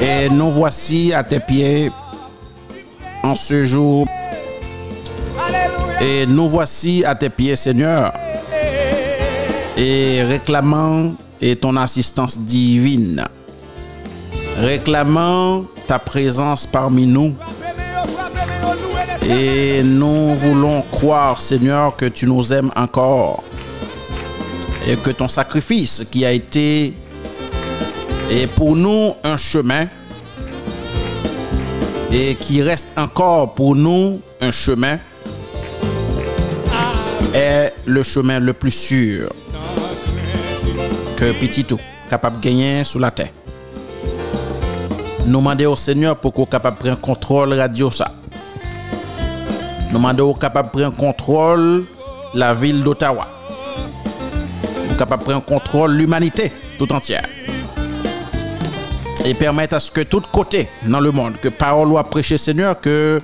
Et 0.00 0.28
nous 0.30 0.50
voici 0.50 1.12
à 1.12 1.22
tes 1.22 1.40
pieds 1.40 1.90
en 3.22 3.34
ce 3.34 3.66
jour. 3.66 4.06
Et 6.00 6.26
nous 6.26 6.48
voici 6.48 7.04
à 7.04 7.14
tes 7.14 7.28
pieds, 7.28 7.56
Seigneur. 7.56 8.12
Et 9.76 10.22
réclamant 10.22 11.12
et 11.40 11.56
ton 11.56 11.76
assistance 11.76 12.38
divine. 12.38 13.24
Réclamant 14.58 15.64
ta 15.86 15.98
présence 15.98 16.66
parmi 16.66 17.06
nous. 17.06 17.34
Et 19.28 19.82
nous 19.82 20.34
voulons 20.36 20.82
croire, 20.90 21.40
Seigneur, 21.40 21.96
que 21.96 22.06
tu 22.06 22.26
nous 22.26 22.52
aimes 22.52 22.70
encore. 22.74 23.42
Et 24.86 24.96
que 24.96 25.10
ton 25.10 25.28
sacrifice 25.28 26.04
qui 26.10 26.24
a 26.24 26.32
été 26.32 26.94
est 28.30 28.46
pour 28.54 28.76
nous 28.76 29.14
un 29.24 29.36
chemin. 29.36 29.86
Et 32.12 32.34
qui 32.36 32.62
reste 32.62 32.88
encore 32.96 33.54
pour 33.54 33.74
nous 33.74 34.20
un 34.40 34.50
chemin. 34.50 34.98
Est 37.34 37.74
le 37.84 38.02
chemin 38.02 38.38
le 38.40 38.52
plus 38.54 38.70
sûr 38.70 39.28
que 41.16 41.32
petit 41.32 41.64
tout 41.64 41.80
capable 42.08 42.36
de 42.36 42.42
gagner 42.42 42.84
sous 42.84 42.98
la 42.98 43.10
terre. 43.10 43.30
Nous 45.26 45.38
demandons 45.40 45.72
au 45.72 45.76
Seigneur 45.76 46.16
pour 46.16 46.32
qu'on 46.32 46.46
capable 46.46 46.78
de 46.78 46.82
prendre 46.82 47.00
contrôle 47.00 47.52
radio 47.52 47.90
ça. 47.90 48.10
Nous 49.88 49.98
demandons 49.98 50.30
au 50.30 50.34
capable 50.34 50.68
de 50.68 50.80
prendre 50.80 50.96
contrôle 50.96 51.84
la 52.34 52.54
ville 52.54 52.82
d'Ottawa. 52.82 53.37
Capable 54.98 55.22
de 55.22 55.28
prendre 55.28 55.44
contrôle 55.44 55.92
l'humanité 55.92 56.50
tout 56.76 56.92
entière. 56.92 57.24
Et 59.24 59.32
permettre 59.32 59.74
à 59.74 59.80
ce 59.80 59.92
que 59.92 60.00
tout 60.00 60.22
côté 60.32 60.68
dans 60.84 60.98
le 60.98 61.12
monde, 61.12 61.36
que 61.40 61.48
parole 61.48 61.90
soit 61.90 62.04
prêcher 62.04 62.36
Seigneur, 62.36 62.80
que 62.80 63.22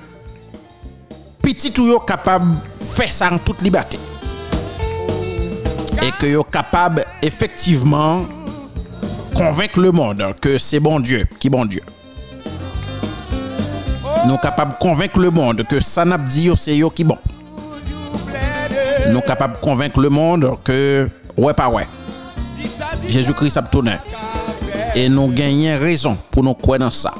petit 1.41 1.73
yo 1.77 1.99
capable 1.99 2.55
de 2.79 2.85
faire 2.85 3.11
ça 3.11 3.29
en 3.31 3.37
toute 3.37 3.61
liberté. 3.61 3.99
Et 6.01 6.11
que 6.17 6.27
yo 6.27 6.43
capable 6.43 7.03
effectivement 7.21 8.25
convaincre 9.35 9.81
le 9.81 9.91
monde 9.91 10.33
que 10.41 10.57
c'est 10.57 10.79
bon 10.79 11.01
Dieu, 11.01 11.25
qui 11.39 11.49
bon 11.49 11.65
Dieu. 11.65 11.81
Nous 14.27 14.37
capables 14.37 14.71
de 14.71 14.77
convaincre 14.77 15.19
le 15.19 15.29
monde 15.29 15.63
que 15.67 15.81
ça 15.81 16.05
n'a 16.05 16.17
dit 16.17 16.45
yo, 16.45 16.55
c'est 16.55 16.77
yo 16.77 16.89
qui 16.89 17.03
bon. 17.03 17.17
Nous 19.09 19.21
capables 19.21 19.55
de 19.55 19.59
convaincre 19.59 19.99
le 19.99 20.09
monde 20.09 20.57
que 20.63 21.09
ouais 21.37 21.53
pas 21.53 21.69
ouais. 21.69 21.87
Jésus-Christ 23.07 23.57
a 23.57 23.61
tourné. 23.63 23.97
Et 24.95 25.09
nous 25.09 25.27
gagnons 25.27 25.79
raison 25.79 26.17
pour 26.31 26.43
nous 26.43 26.53
croire 26.53 26.79
dans 26.79 26.89
ça. 26.91 27.13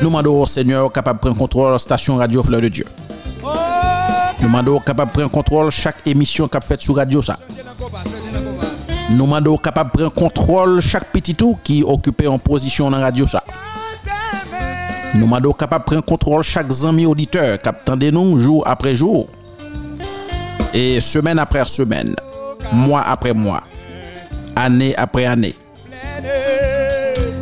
Nous 0.00 0.08
demandons 0.08 0.42
au 0.42 0.46
Seigneur 0.46 0.92
capable 0.92 1.18
de 1.18 1.22
prendre 1.22 1.38
contrôle 1.38 1.68
de 1.68 1.72
la 1.72 1.78
station 1.78 2.16
radio 2.16 2.42
Fleur 2.42 2.60
de 2.60 2.68
Dieu. 2.68 2.84
Nous 4.40 4.46
demandons 4.46 4.78
capable 4.78 5.10
de 5.10 5.14
prendre 5.16 5.30
contrôle 5.30 5.70
chaque 5.70 6.06
émission 6.06 6.46
qu'a 6.46 6.60
fait 6.60 6.80
sur 6.80 6.96
radio 6.96 7.20
ça. 7.20 7.38
Nous 9.10 9.24
demandons 9.24 9.56
capable 9.56 9.90
de 9.90 9.96
prendre 9.96 10.14
contrôle 10.14 10.80
chaque 10.80 11.10
petit 11.10 11.34
tout 11.34 11.58
qui 11.64 11.82
occupait 11.82 12.28
en 12.28 12.38
position 12.38 12.90
dans 12.90 13.00
radio 13.00 13.26
ça. 13.26 13.42
Nous 15.14 15.22
demandons 15.22 15.52
capable 15.52 15.84
de 15.84 15.90
prendre 15.90 16.04
contrôle 16.04 16.42
chaque 16.44 16.70
ami 16.84 17.06
auditeur 17.06 17.58
qui 17.58 17.68
attendait 17.68 18.12
nous 18.12 18.38
jour 18.38 18.62
après 18.66 18.94
jour. 18.94 19.26
Et 20.74 21.00
semaine 21.00 21.38
après 21.38 21.66
semaine, 21.66 22.14
mois 22.72 23.02
après 23.02 23.34
mois, 23.34 23.62
année 24.56 24.94
après 24.96 25.26
année. 25.26 25.54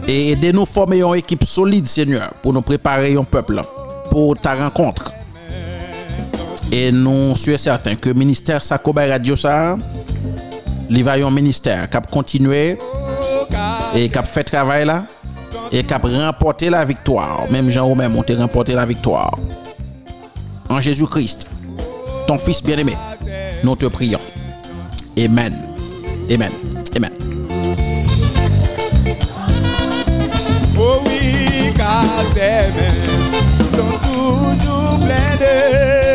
Et 0.09 0.33
aidez-nous 0.33 0.66
former 0.66 1.00
une 1.02 1.16
équipe 1.16 1.44
solide, 1.44 1.87
Seigneur, 1.87 2.33
pour 2.42 2.52
nous 2.52 2.62
préparer 2.62 3.16
un 3.16 3.24
peuple 3.24 3.61
pour 4.11 4.37
ta 4.38 4.55
rencontre. 4.55 5.12
Et 6.70 6.92
nous 6.92 7.37
sommes 7.37 7.59
certains 7.59 7.96
que 7.96 8.09
le 8.09 8.14
ministère 8.14 8.62
Sakoba 8.62 9.07
Radio 9.07 9.37
ça, 9.37 9.76
il 10.88 11.02
va 11.05 11.12
un 11.12 11.31
ministère 11.31 11.88
qui 11.88 11.96
a 11.96 12.00
continué 12.00 12.79
et 13.94 14.09
qui 14.09 14.18
a 14.18 14.22
fait 14.22 14.44
travail 14.44 14.85
là 14.85 15.07
et 15.72 15.83
qui 15.83 15.94
a 15.94 15.98
remporté 15.98 16.70
la 16.70 16.85
victoire. 16.85 17.44
Même 17.50 17.70
Jean 17.70 17.94
même 17.94 18.16
ont 18.16 18.24
remporté 18.38 18.74
la 18.74 18.87
victoire. 18.87 19.37
En 20.68 20.81
Jésus-Christ, 20.81 21.46
ton 22.26 22.38
Fils 22.38 22.62
bien-aimé, 22.62 22.96
nous 23.62 23.76
te 23.76 23.87
prions. 23.87 24.18
Amen. 25.18 25.52
Amen. 26.31 26.52
Amen. 26.94 27.12
Oh 30.79 31.00
oui, 31.07 31.72
car 31.74 32.05
ces 32.35 32.70
mains 32.76 32.90
sont 33.72 33.98
toujours 34.02 34.98
pleines 35.07 35.38
de 35.40 36.06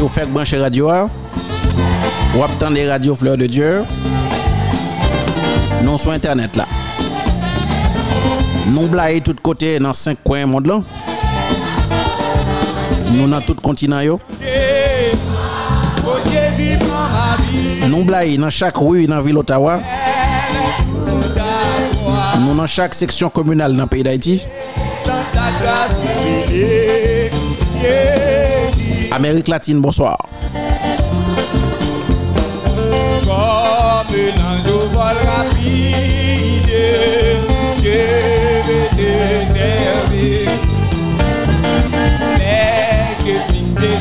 si 0.00 0.06
vous 0.06 0.08
faites 0.08 0.32
brancher 0.32 0.56
radio, 0.56 0.88
vous 2.32 2.42
attendez 2.42 2.88
Radio 2.88 3.14
Fleur 3.14 3.36
de 3.36 3.44
Dieu, 3.44 3.82
non 5.82 5.98
sur 5.98 6.10
Internet 6.12 6.56
là. 6.56 6.64
Nous 8.68 8.86
blaguons 8.86 9.20
tout 9.20 9.36
côté 9.42 9.78
dans 9.78 9.92
cinq 9.92 10.16
coins 10.24 10.46
du 10.46 10.50
monde 10.50 10.66
là. 10.68 10.80
Nous 13.12 13.28
dans 13.28 13.42
tout 13.42 13.54
continent 13.56 14.00
yo. 14.00 14.18
Nous 17.86 18.04
blaguons 18.04 18.40
dans 18.40 18.50
chaque 18.50 18.78
rue 18.78 19.06
dans 19.06 19.16
la 19.16 19.22
ville 19.22 19.36
Ottawa. 19.36 19.80
Nous 22.40 22.54
dans 22.54 22.66
chaque 22.66 22.94
section 22.94 23.28
communale 23.28 23.76
dans 23.76 23.82
le 23.82 23.88
pays 23.88 24.02
d'Haïti. 24.02 24.40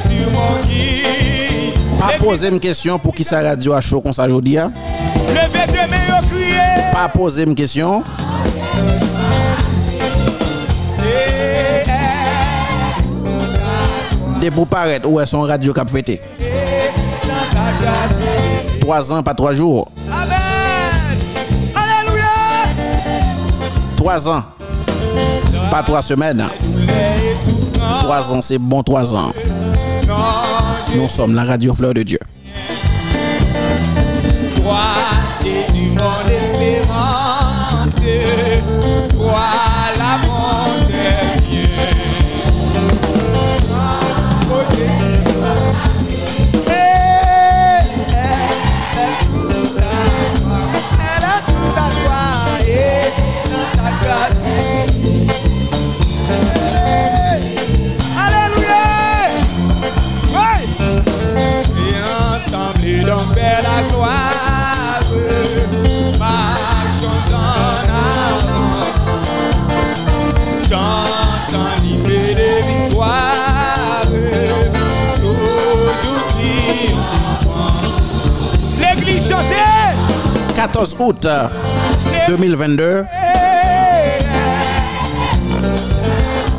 Sur 0.10 0.32
mon 0.32 0.60
guide, 0.68 2.00
Pas 2.00 2.18
poser 2.18 2.48
une 2.50 2.60
question 2.60 2.98
pour 3.00 3.14
qui 3.14 3.24
sa 3.24 3.42
radio 3.42 3.74
a 3.74 3.82
chaud 3.82 4.02
comme 4.02 4.14
ça 4.14 4.26
aujourd'hui. 4.26 4.58
hein? 4.58 4.72
levez 5.30 5.66
tes 5.72 5.88
mains 5.88 6.20
au 6.22 6.26
crier. 6.26 6.92
Pas 6.92 7.10
poser 7.10 7.44
une 7.44 7.56
question. 7.56 8.04
Dès 14.39 14.52
pour 14.52 14.67
paraître, 14.67 15.10
où 15.10 15.19
est 15.19 15.25
son 15.25 15.41
radio 15.41 15.73
cap 15.73 15.89
fêté? 15.89 16.21
Trois 18.80 19.12
ans, 19.12 19.21
pas 19.21 19.34
trois 19.34 19.54
jours. 19.54 19.91
Amen. 20.10 20.38
Alléluia. 21.75 22.23
Trois 23.97 24.30
ans, 24.30 24.43
pas 25.69 25.84
trois 25.84 26.02
semaines. 26.02 26.45
Trois 27.99 28.34
ans, 28.34 28.41
c'est 28.41 28.58
bon 28.58 28.82
trois 28.82 29.13
ans. 29.13 29.32
Nous 30.95 31.10
sommes 31.10 31.36
la 31.36 31.43
radio 31.43 31.75
Fleur 31.75 31.93
de 31.93 32.04
Dieu. 32.04 32.19
14 80.60 80.98
août 81.00 81.26
euh, 81.26 81.48
2022 82.28 83.06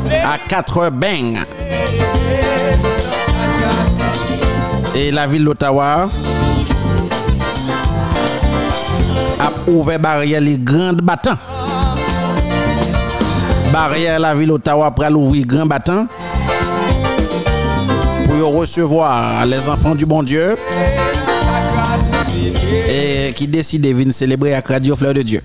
à 0.09 0.37
4 0.49 0.77
heures 0.79 0.91
bang. 0.91 1.37
Et 4.95 5.11
la 5.11 5.27
ville 5.27 5.45
d'Ottawa 5.45 6.09
a 9.39 9.69
ouvert 9.69 9.99
barrière 9.99 10.41
les 10.41 10.57
grandes 10.57 11.01
battants. 11.03 11.37
Barrière 13.71 14.19
la 14.19 14.33
ville 14.33 14.47
d'Ottawa 14.47 14.89
pour 14.89 15.15
ouvrir 15.15 15.45
grand 15.45 15.67
battant 15.67 16.07
pour 18.25 18.55
recevoir 18.55 19.45
les 19.45 19.69
enfants 19.69 19.93
du 19.93 20.07
bon 20.07 20.23
Dieu 20.23 20.55
et 22.73 23.10
qui 23.33 23.47
décident 23.47 23.89
de 23.89 23.93
venir 23.93 24.13
célébrer 24.13 24.53
avec 24.53 24.67
Radio 24.67 24.95
Fleur 24.95 25.13
de 25.13 25.21
Dieu. 25.21 25.41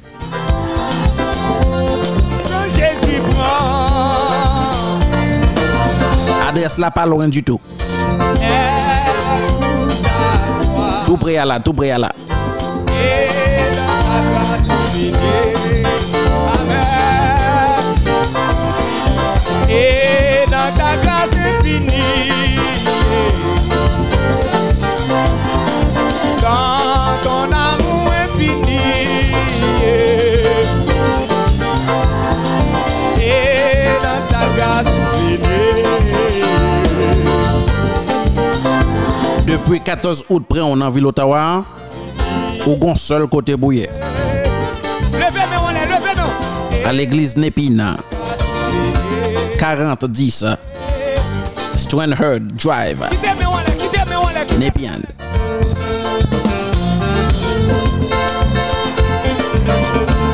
Adresse 6.48 6.78
là 6.78 6.90
pas 6.90 7.06
loin 7.06 7.28
du 7.28 7.42
tout. 7.42 7.60
Tout 11.04 11.16
près 11.16 11.36
à 11.36 11.44
là, 11.44 11.60
tout 11.60 11.72
près 11.72 11.90
à 11.90 11.98
là. 11.98 12.12
et 19.68 20.48
dans 20.50 20.72
ta 20.76 20.96
grâce 21.02 21.30
infinie. 21.34 22.25
Depuis 39.66 39.80
14 39.80 40.26
août 40.28 40.44
près 40.48 40.60
on 40.60 40.80
en 40.80 40.90
ville 40.90 41.06
Ottawa. 41.06 41.64
Au 42.68 42.76
gon 42.76 42.94
seul 42.94 43.26
côté 43.26 43.56
bouillet. 43.56 43.90
À 46.84 46.92
l'église 46.92 47.36
Népine. 47.36 47.96
4010 49.58 50.44
Stranherd 51.74 52.46
Drive. 52.52 53.08
Quittez-moi, 53.10 53.54
on 53.56 53.72
est, 53.72 53.76
quittez-moi, 53.76 54.22
on 54.22 54.54
est. 54.54 54.58
Nepian. 54.64 55.02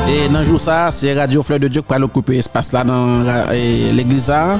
Et 0.09 0.29
dans 0.29 0.39
le 0.41 0.45
jour 0.45 0.61
ça, 0.61 0.91
c'est 0.91 1.17
Radio 1.17 1.41
Fleur 1.41 1.57
de 1.59 1.69
Dieu 1.69 1.81
qui 1.81 1.87
va 1.89 1.99
occuper 2.05 2.37
espace 2.37 2.71
là 2.71 2.83
dans 2.83 3.23
l'église 3.51 4.29
là. 4.29 4.59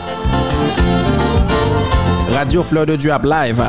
Radio 2.34 2.64
Fleur 2.64 2.88
de 2.88 2.96
Dieu 2.96 3.12
à 3.12 3.20
live. 3.24 3.64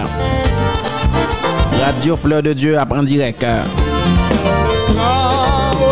Radio 1.85 2.17
Fleur 2.17 2.43
de 2.43 2.55
Dieu 2.55 2.79
en 2.79 3.03
direct. 3.03 3.45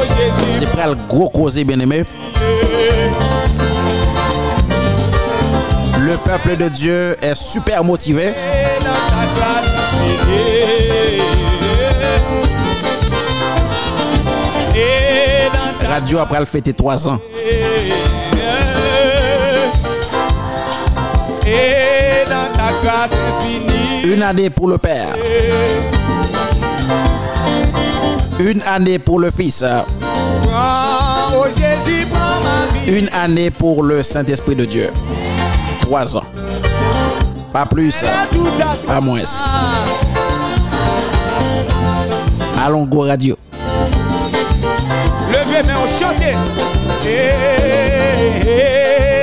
Jésus, 0.09 0.33
C'est 0.49 0.71
pas 0.75 0.87
le 0.87 0.95
gros 1.07 1.29
causé 1.29 1.65
bien 1.65 1.79
aimé. 1.81 2.05
Le 6.01 6.17
peuple 6.17 6.57
de 6.57 6.69
Dieu 6.69 7.15
est 7.21 7.35
super 7.35 7.85
motivé. 7.85 8.33
Radio 15.91 16.19
après 16.21 16.41
le 16.41 16.47
fêter 16.47 16.73
3 16.73 17.09
ans. 17.09 17.21
Et 21.47 22.25
dans 22.27 22.51
ta. 22.55 23.72
Une 24.13 24.23
année 24.23 24.51
pour 24.51 24.69
le 24.69 24.77
Père. 24.77 25.17
Une 28.39 28.61
année 28.67 28.99
pour 28.99 29.19
le 29.19 29.31
Fils. 29.31 29.65
Une 32.87 33.09
année 33.15 33.51
pour 33.51 33.83
le 33.83 34.03
Saint-Esprit 34.03 34.55
de 34.55 34.67
Dieu. 34.67 34.91
Trois 35.79 36.15
ans. 36.15 36.25
Pas 37.55 37.65
plus, 37.65 38.05
pas 38.87 39.01
moins. 39.01 39.21
Allons 42.67 42.85
go 42.85 43.01
radio. 43.01 43.39
Levez, 45.31 45.63
mais 45.67 45.73
on 45.73 45.87
chante. 45.89 46.21
Et 47.07 47.31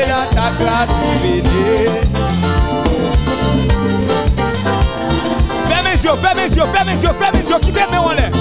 dans 0.08 0.26
ta 0.36 0.52
grâce 0.60 0.90
yeux, 6.10 6.16
fermez 6.22 6.44
les 6.44 6.56
yeux, 6.56 6.64
fermez 6.74 6.94
les 6.94 7.04
yeux, 7.04 7.10
fermez 7.20 7.40
les 7.40 7.50
yeux, 7.50 7.60
quittez, 7.60 7.80
est. 7.82 8.32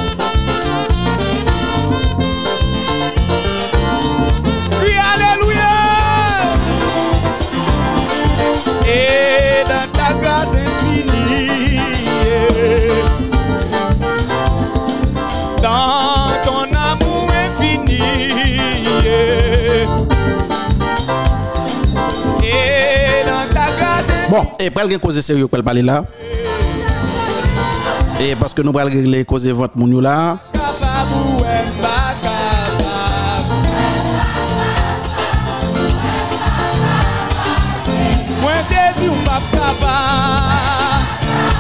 Crie 4.71 4.99
Alléluia. 5.13 5.75
Et 8.87 9.65
dans 9.65 9.89
ta 9.93 10.15
grâce 10.15 10.55
infinie. 10.55 11.81
Dans 15.63 16.31
ton 16.45 16.65
amour 16.75 17.29
infini. 17.31 18.01
Et 22.43 23.25
dans 23.25 23.49
ta 23.51 23.67
grâce 23.79 24.09
infinie. 24.09 24.31
Bon, 24.31 24.47
et 24.59 24.71
pour 24.71 24.83
le 24.85 24.99
cause 24.99 25.21
sérieux 25.21 25.49
pour 25.49 25.63
parler 25.63 25.83
là. 25.83 26.05
Et 28.21 28.35
parce 28.35 28.53
que 28.53 28.63
nous 28.63 28.77
allons 28.77 28.91
régler 28.91 29.19
les 29.19 29.25
causes 29.25 29.45
de 29.45 29.53
vente, 29.53 29.71
nous 29.77 30.01
là. 30.01 30.39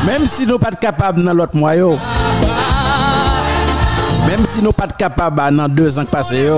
Même 0.04 0.26
si 0.26 0.46
nous 0.46 0.58
pas 0.58 0.70
capables 0.70 1.22
dans 1.22 1.32
l'autre 1.32 1.56
mois, 1.56 1.74
même 4.26 4.44
si 4.46 4.60
nous 4.60 4.72
pas 4.72 4.88
capables 4.88 5.56
dans 5.56 5.68
deux 5.68 5.98
ans 5.98 6.04
passés, 6.04 6.50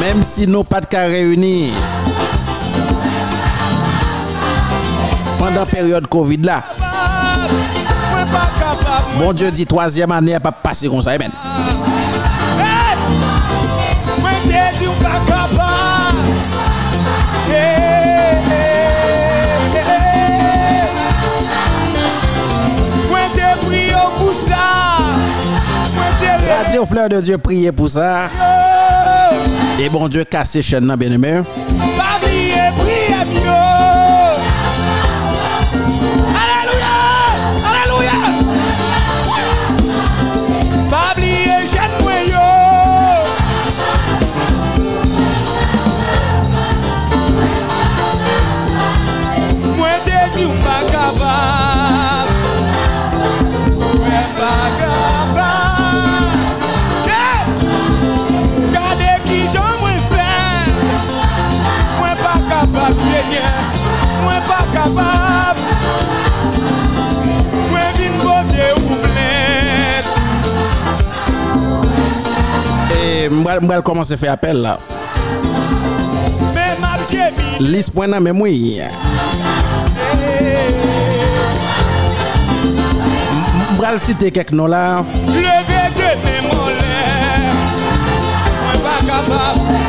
même 0.00 0.24
si 0.24 0.46
nous 0.46 0.64
pas 0.64 0.80
réunis 0.92 1.72
pendant 5.38 5.60
la 5.60 5.66
période 5.66 6.06
Covid 6.06 6.38
là. 6.38 6.64
Bon 9.18 9.32
Dieu 9.32 9.50
dit 9.50 9.66
troisième 9.66 10.12
année 10.12 10.32
elle 10.32 10.40
pas 10.40 10.52
passer 10.52 10.88
comme 10.88 11.02
ça. 11.02 11.12
Amen. 11.12 11.30
T'ai 26.20 26.52
Radio 26.52 26.86
Fleur 26.86 27.08
de 27.08 27.20
Dieu 27.20 27.38
priez 27.38 27.72
pour 27.72 27.88
ça. 27.88 28.28
Et 29.78 29.88
bon 29.88 30.08
Dieu 30.08 30.24
casse 30.24 30.60
chaîne 30.60 30.94
bien 30.96 31.12
aimé. 31.12 31.40
Pas 31.96 32.18
vais 73.56 73.82
commencer 73.82 74.14
à 74.14 74.16
faire 74.16 74.32
appel 74.32 74.60
là. 74.60 74.78
Lise 77.60 77.90
point 77.90 78.06
nan 78.06 78.22
même 78.22 78.40
oui. 78.40 78.80
M'bral 83.72 83.98
citer 83.98 84.30
quelques 84.30 84.52
noms 84.52 84.66
là. 84.66 85.02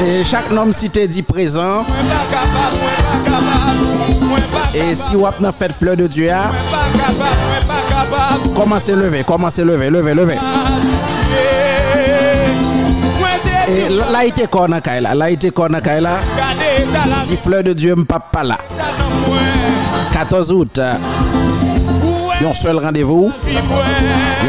Et 0.07 0.23
chaque 0.23 0.51
nom 0.51 0.71
cité 0.71 1.07
dit 1.07 1.23
présent. 1.23 1.85
Et 4.73 4.95
si 4.95 5.15
vous 5.15 5.25
avez 5.25 5.51
fait 5.57 5.73
fleur 5.73 5.97
de 5.97 6.07
Dieu, 6.07 6.29
ah. 6.31 6.51
commencez 8.55 8.93
à 8.93 8.95
lever, 8.95 9.23
commencez 9.23 9.61
à 9.61 9.65
lever, 9.65 9.89
lever, 9.89 10.13
lever 10.13 10.37
laite 14.11 14.47
kona 14.47 14.81
kaila 14.81 15.13
laite 15.15 15.51
kona 15.51 15.81
kaila. 15.81 16.19
Petit 17.23 17.37
fleur 17.37 17.63
de 17.63 17.73
dieu 17.73 17.95
m'papa 17.95 18.43
14 20.11 20.51
août. 20.51 20.79
Un 22.41 22.53
seul 22.53 22.77
rendez-vous. 22.77 23.31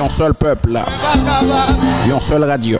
Un 0.00 0.08
seul 0.08 0.34
peuple. 0.34 0.78
Un 0.78 2.20
seul 2.20 2.44
radio. 2.44 2.78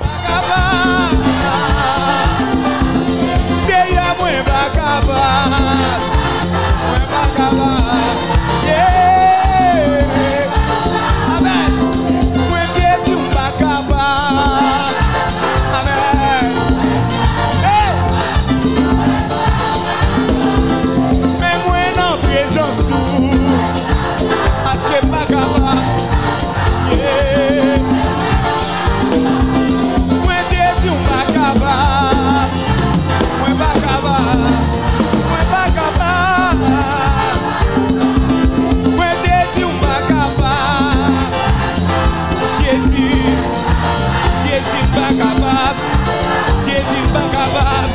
Jezimbagabá, 46.80 47.88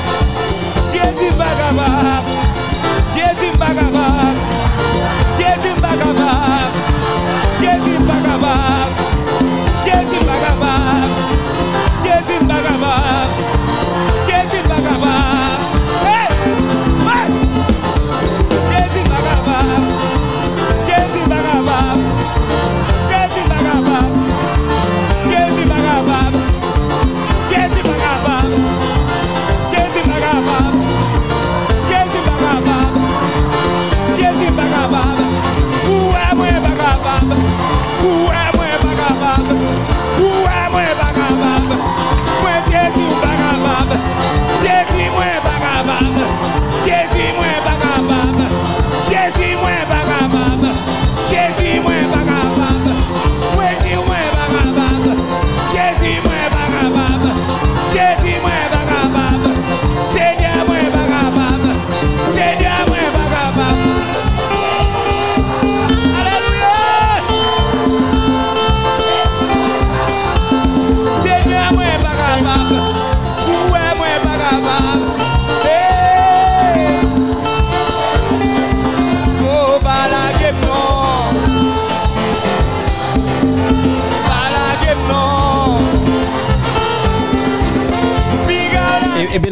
Jezimbagabá, 0.91 2.23
Jezimbagabá. 3.15 4.24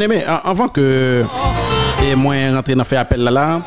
bien-aimé, 0.08 0.24
avant 0.44 0.68
que 0.68 1.24
et 2.06 2.16
moi 2.16 2.36
rentrer 2.54 2.76
dans 2.76 2.84
faire 2.84 3.02
appel 3.02 3.22
là 3.22 3.32
là 3.32 3.62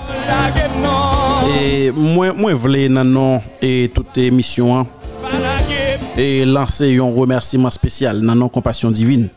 et 1.58 1.90
moi 1.92 2.32
moi 2.32 2.52
voulais 2.52 2.88
dans 2.88 3.04
nom 3.04 3.40
et 3.62 3.90
toute 3.94 4.18
émission 4.18 4.86
et 6.16 6.44
lancer 6.44 6.98
un 6.98 7.14
remerciement 7.14 7.70
spécial 7.70 8.20
dans 8.20 8.34
nom 8.34 8.48
compassion 8.48 8.90
divine. 8.90 9.28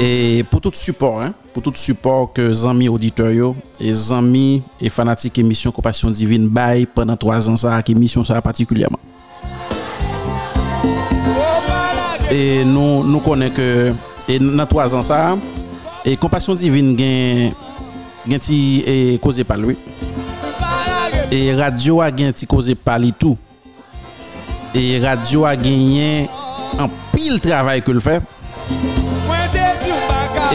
Et 0.00 0.44
pour 0.48 0.60
tout 0.60 0.70
support 0.74 1.20
hein, 1.22 1.34
pour 1.52 1.62
tout 1.62 1.72
support 1.74 2.32
que 2.32 2.66
amis 2.66 2.88
auditeurs 2.88 3.54
et 3.80 3.92
amis 4.12 4.62
et 4.80 4.88
fanatiques 4.88 5.38
émission 5.38 5.72
compassion 5.72 6.10
divine 6.10 6.48
bail 6.48 6.86
pendant 6.86 7.16
trois 7.16 7.48
ans 7.48 7.56
ça 7.56 7.80
émission 7.88 8.24
ça 8.24 8.40
particulièrement. 8.40 8.98
Et 12.30 12.64
nous 12.64 13.04
nous 13.04 13.20
connaissons 13.20 13.54
que 13.54 13.92
et 14.28 14.38
dans 14.38 14.66
trois 14.66 14.94
ans 14.94 15.02
ça 15.02 15.36
E 16.08 16.14
kompasyon 16.16 16.56
divin 16.56 16.94
gen 16.96 17.50
gen 18.24 18.40
ti 18.40 18.56
e, 18.88 18.94
koze 19.20 19.44
pal 19.44 19.66
we. 19.68 19.74
E 21.28 21.40
radyo 21.58 21.98
a 22.00 22.06
gen 22.08 22.32
ti 22.32 22.48
koze 22.48 22.72
pal 22.72 23.04
itou. 23.04 23.36
E 24.72 24.96
radyo 25.04 25.44
a 25.44 25.52
genyen 25.60 26.30
an 26.80 26.88
pil 27.12 27.36
travay 27.44 27.82
ke 27.84 27.92
l 27.92 28.00
fè. 28.00 28.16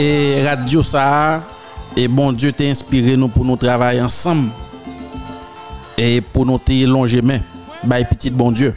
E 0.02 0.08
radyo 0.48 0.82
sa 0.82 1.06
a, 1.06 1.28
e 1.94 2.08
bon 2.10 2.34
Diyo 2.34 2.50
te 2.58 2.66
inspire 2.66 3.14
nou 3.14 3.30
pou 3.30 3.46
nou 3.46 3.62
travay 3.62 4.02
ansam. 4.02 4.48
E 5.94 6.18
pou 6.34 6.50
nou 6.50 6.58
te 6.58 6.80
longe 6.90 7.22
men, 7.22 7.46
bay 7.86 8.10
pitit 8.10 8.34
bon 8.34 8.50
Diyo. 8.58 8.74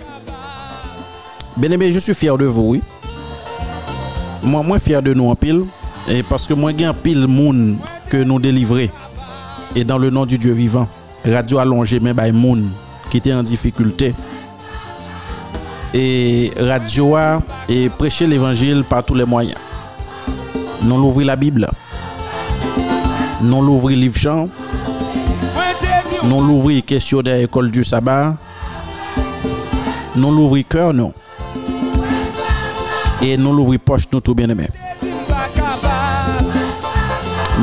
Ben 1.57 1.73
eme, 1.73 1.89
je 1.91 1.99
suis 1.99 2.15
fier 2.15 2.37
de 2.37 2.45
vous, 2.45 2.73
oui. 2.73 2.83
Moi, 4.43 4.63
moi 4.63 4.79
fier 4.79 5.01
de 5.01 5.15
nous 5.15 5.31
en 5.31 5.35
pile. 5.35 5.65
Et 6.09 6.23
parce 6.23 6.47
que 6.47 6.55
moi 6.55 6.73
j'ai 6.77 6.85
un 6.85 6.95
pile 6.95 7.27
monde 7.27 7.77
que 8.09 8.17
nous 8.17 8.39
délivrer 8.39 8.91
et 9.75 9.85
dans 9.85 9.99
le 9.99 10.11
nom 10.11 10.25
du 10.27 10.39
Dieu 10.39 10.53
vivant. 10.53 10.89
Radio 11.25 11.59
allongé 11.59 12.01
main 12.01 12.15
by 12.15 12.33
monde 12.33 12.67
qui 13.11 13.19
était 13.19 13.35
en 13.35 13.43
difficulté. 13.43 14.15
Et 15.93 16.51
radio 16.59 17.17
a 17.17 17.43
et 17.69 17.91
l'évangile 18.21 18.85
par 18.85 19.05
tous 19.05 19.15
les 19.15 19.25
moyens. 19.25 19.59
Non 20.83 20.99
l'ouvrir 20.99 21.27
la 21.27 21.37
Bible. 21.37 21.69
Non 23.43 23.63
l'ouvrir 23.63 23.99
livre 23.99 24.17
chant. 24.17 24.49
Non 26.25 26.41
l'ouvrir 26.41 26.85
questionnaire 26.85 27.41
école 27.41 27.71
du 27.71 27.85
sabbat. 27.85 28.35
Non 30.17 30.31
l'ouvrir 30.33 30.65
cœur 30.69 30.95
non. 30.95 31.13
Et 33.23 33.37
non 33.37 33.53
l'ouvrir 33.53 33.81
poche 33.81 34.05
nous 34.13 34.21
tout 34.21 34.35
bien 34.35 34.49
aimé. 34.49 34.69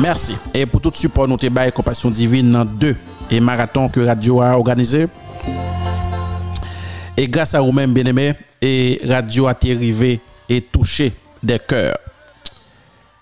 Merci. 0.00 0.34
Et 0.52 0.66
pour 0.66 0.80
tout 0.80 0.90
support, 0.92 1.28
nous 1.28 1.36
te 1.36 1.46
bail 1.48 1.72
Compassion 1.72 2.10
Divine 2.10 2.50
dans 2.50 2.64
deux 2.64 2.96
et 3.30 3.40
marathon 3.40 3.88
que 3.88 4.00
Radio 4.00 4.40
a 4.40 4.56
organisé. 4.56 5.06
Et 7.16 7.28
grâce 7.28 7.54
à 7.54 7.60
vous-même, 7.60 7.94
bien 7.94 8.04
aimés, 8.04 8.34
et 8.60 9.00
Radio 9.06 9.46
a 9.46 9.52
été 9.52 9.74
arrivé 9.74 10.20
et 10.48 10.60
touché 10.60 11.12
des 11.42 11.60
cœurs. 11.60 11.96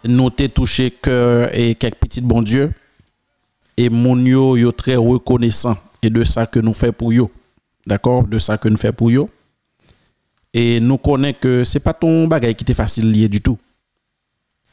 Nous 0.04 0.30
t'ai 0.30 0.48
touché 0.48 0.90
cœur 0.90 1.50
et 1.56 1.74
quelques 1.74 1.96
petits 1.96 2.22
bon 2.22 2.40
Dieu. 2.40 2.72
Et 3.76 3.90
mon 3.90 4.18
yo, 4.18 4.56
yo 4.56 4.72
très 4.72 4.96
reconnaissant 4.96 5.76
et 6.02 6.10
de 6.10 6.24
ça 6.24 6.46
que 6.46 6.58
nous 6.58 6.74
fait 6.74 6.92
pour 6.92 7.12
yo. 7.12 7.30
D'accord? 7.86 8.24
De 8.24 8.38
ça 8.38 8.56
que 8.56 8.68
nous 8.68 8.78
fait 8.78 8.92
pour 8.92 9.10
yo. 9.10 9.28
Et 10.54 10.80
nous 10.80 10.98
connaissons 10.98 11.38
que 11.40 11.64
c'est 11.64 11.80
pas 11.80 11.94
ton 11.94 12.26
bagage 12.26 12.54
qui 12.54 12.64
était 12.64 12.74
facile 12.74 13.10
lié 13.10 13.28
du 13.28 13.40
tout. 13.40 13.58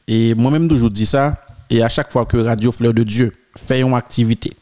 Et 0.07 0.33
moi-même 0.35 0.67
toujours 0.67 0.89
dis 0.89 1.05
ça. 1.05 1.45
Et 1.69 1.83
à 1.83 1.89
chaque 1.89 2.11
fois 2.11 2.25
que 2.25 2.37
Radio 2.37 2.71
Fleur 2.71 2.93
de 2.93 3.03
Dieu 3.03 3.31
fait 3.57 3.81
une 3.81 3.93
activité 3.93 4.53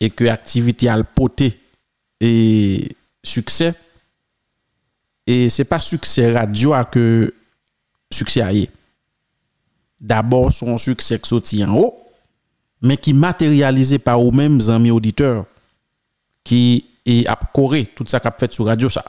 et 0.00 0.10
que 0.10 0.24
l'activité 0.24 0.88
a 0.88 0.96
le 0.96 1.04
poté 1.04 1.60
et 2.20 2.96
succès, 3.22 3.74
et 5.26 5.48
c'est 5.48 5.64
pas 5.64 5.78
succès 5.78 6.32
radio 6.32 6.72
à 6.72 6.84
que 6.84 7.32
succès 8.12 8.40
a. 8.40 8.50
D'abord 10.00 10.52
son 10.52 10.78
succès 10.78 11.18
qui 11.18 11.28
sorti 11.28 11.62
en 11.64 11.76
haut 11.76 12.00
mais 12.82 12.96
qui 12.96 13.12
matérialisé 13.12 13.98
par 13.98 14.24
ou 14.24 14.30
mêmes 14.30 14.60
amis 14.68 14.90
auditeurs 14.90 15.44
qui 16.44 16.86
a 17.26 17.36
coré 17.52 17.90
tout 17.94 18.04
ça 18.06 18.20
qu'a 18.20 18.30
fait 18.30 18.52
sur 18.52 18.66
radio 18.66 18.88
ça. 18.88 19.04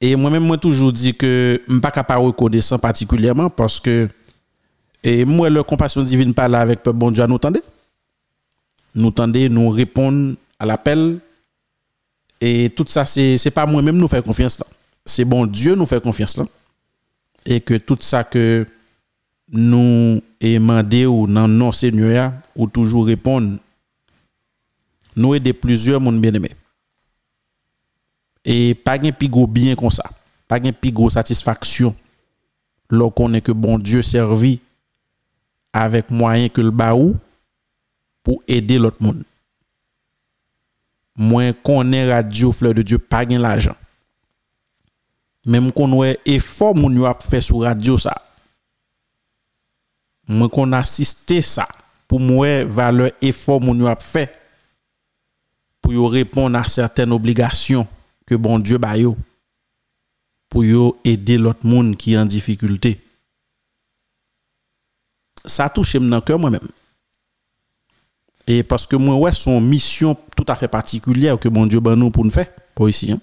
Et 0.00 0.16
moi-même, 0.16 0.44
moi 0.44 0.56
toujours 0.56 0.92
dit 0.92 1.14
que 1.14 1.60
je 1.66 1.70
ne 1.70 1.76
suis 1.76 1.80
pas 1.80 1.90
capable 1.90 2.22
de 2.22 2.26
reconnaître 2.26 2.78
particulièrement 2.78 3.50
parce 3.50 3.78
que 3.78 4.08
et 5.02 5.24
moi, 5.24 5.48
la 5.48 5.62
compassion 5.62 6.02
divine 6.02 6.34
parle 6.34 6.54
avec 6.56 6.82
peuple 6.82 6.98
bon 6.98 7.10
Dieu, 7.10 7.24
nous 7.26 7.36
entendez? 7.36 7.62
Nous 8.94 9.08
entendez, 9.08 9.48
nous 9.48 9.70
répondre 9.70 10.36
à 10.58 10.66
l'appel. 10.66 11.18
Et 12.40 12.70
tout 12.70 12.84
ça, 12.86 13.06
c'est 13.06 13.36
n'est 13.42 13.50
pas 13.50 13.66
moi-même 13.66 13.96
nous 13.96 14.08
faire 14.08 14.22
confiance 14.22 14.58
là. 14.58 14.66
C'est 15.04 15.24
bon 15.24 15.46
Dieu 15.46 15.74
nous 15.74 15.86
fait 15.86 16.02
confiance 16.02 16.36
là. 16.36 16.44
Et 17.46 17.60
que 17.60 17.74
tout 17.74 17.98
ça 18.00 18.24
que 18.24 18.66
nous 19.50 20.20
demandé 20.40 21.06
ou 21.06 21.26
dans 21.26 21.48
non 21.48 21.72
Seigneur 21.72 22.32
ou 22.54 22.66
toujours 22.66 23.06
répondre, 23.06 23.58
nous 25.16 25.34
aider 25.34 25.52
plusieurs 25.52 26.00
monde 26.00 26.20
bien 26.20 26.32
aimé. 26.34 26.50
Et 28.44 28.74
pas 28.74 28.98
de 28.98 29.26
gros 29.26 29.46
bien 29.46 29.74
comme 29.74 29.90
ça. 29.90 30.04
Pas 30.46 30.60
de 30.60 30.72
gros 30.90 31.10
satisfaction. 31.10 31.94
Lorsqu'on 32.88 33.32
est 33.34 33.40
que 33.40 33.52
bon 33.52 33.78
Dieu 33.78 34.02
servi 34.02 34.60
avec 35.72 36.10
moyen 36.10 36.48
que 36.48 36.60
le 36.60 36.70
baou 36.70 37.16
pour 38.22 38.42
aider 38.48 38.78
l'autre 38.78 39.02
monde. 39.02 39.24
Moins 41.16 41.52
qu'on 41.52 41.92
est 41.92 42.12
radio 42.12 42.52
fleur 42.52 42.74
de 42.74 42.82
Dieu 42.82 42.98
pas 42.98 43.24
gain 43.26 43.38
l'argent. 43.38 43.76
Même 45.46 45.72
qu'on 45.72 46.04
est 46.04 46.18
effort 46.26 46.74
moun 46.74 46.94
yo 46.94 47.06
a 47.06 47.14
fait 47.14 47.40
sur 47.40 47.60
radio 47.60 47.96
ça. 47.96 48.22
Moins 50.28 50.48
qu'on 50.48 50.72
assisté 50.72 51.42
ça 51.42 51.66
pour 52.06 52.20
moi 52.20 52.64
valeur 52.64 53.10
effort 53.22 53.60
moun 53.60 53.78
yo 53.78 53.86
a 53.86 53.96
fait 53.96 54.34
pour 55.80 55.92
yo 55.92 56.06
répondre 56.06 56.58
à 56.58 56.64
certaines 56.64 57.12
obligations 57.12 57.86
que 58.26 58.34
bon 58.34 58.58
Dieu 58.58 58.78
ba 58.78 58.96
yo 58.96 59.16
pour 60.48 60.64
yo 60.64 60.98
aider 61.04 61.38
l'autre 61.38 61.66
monde 61.66 61.96
qui 61.96 62.14
est 62.14 62.18
en 62.18 62.26
difficulté. 62.26 63.00
Ça 65.44 65.68
touche 65.68 65.96
mon 65.96 66.20
cœur 66.20 66.38
moi-même. 66.38 66.60
Et 68.46 68.62
parce 68.62 68.86
que 68.86 68.96
moi, 68.96 69.14
ouais, 69.16 69.32
son 69.32 69.60
mission 69.60 70.16
tout 70.36 70.44
à 70.48 70.56
fait 70.56 70.68
particulière 70.68 71.38
que 71.38 71.48
mon 71.48 71.66
Dieu 71.66 71.80
ben 71.80 71.94
nous 71.94 72.10
pour 72.10 72.24
nous 72.24 72.30
faire, 72.30 72.48
pour 72.74 72.88
ici. 72.88 73.12
hein. 73.12 73.20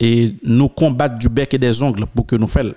Et 0.00 0.34
nous 0.42 0.68
combattre 0.68 1.18
du 1.18 1.28
bec 1.28 1.54
et 1.54 1.58
des 1.58 1.80
ongles 1.82 2.06
pour 2.06 2.26
que 2.26 2.36
nous 2.36 2.48
fassions. 2.48 2.74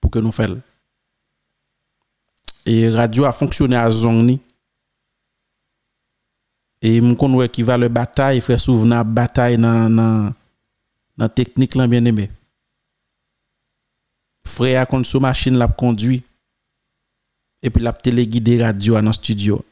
Pour 0.00 0.10
que 0.10 0.18
nous 0.18 0.32
fassions. 0.32 0.60
Et 2.66 2.88
radio 2.90 3.24
a 3.24 3.32
fonctionné 3.32 3.76
à 3.76 3.90
Zongni. 3.90 4.40
Et 6.82 7.00
nous 7.00 7.14
connaissons 7.14 7.48
qui 7.48 7.62
va 7.62 7.78
le 7.78 7.88
bataille, 7.88 8.40
fait 8.40 8.58
souvenir 8.58 9.04
bataille 9.04 9.56
dans 9.56 10.34
dans 11.16 11.28
technique 11.30 11.76
bien 11.78 12.04
aimé 12.04 12.30
frère 14.46 14.82
a 14.82 14.86
contre 14.86 15.08
sous 15.08 15.20
machine 15.20 15.56
l'a 15.56 15.68
conduit. 15.68 16.22
Et 17.62 17.70
puis 17.70 17.82
l'a 17.82 17.92
téléguidé 17.92 18.62
radio 18.62 19.00
dans 19.00 19.12
studio 19.12 19.64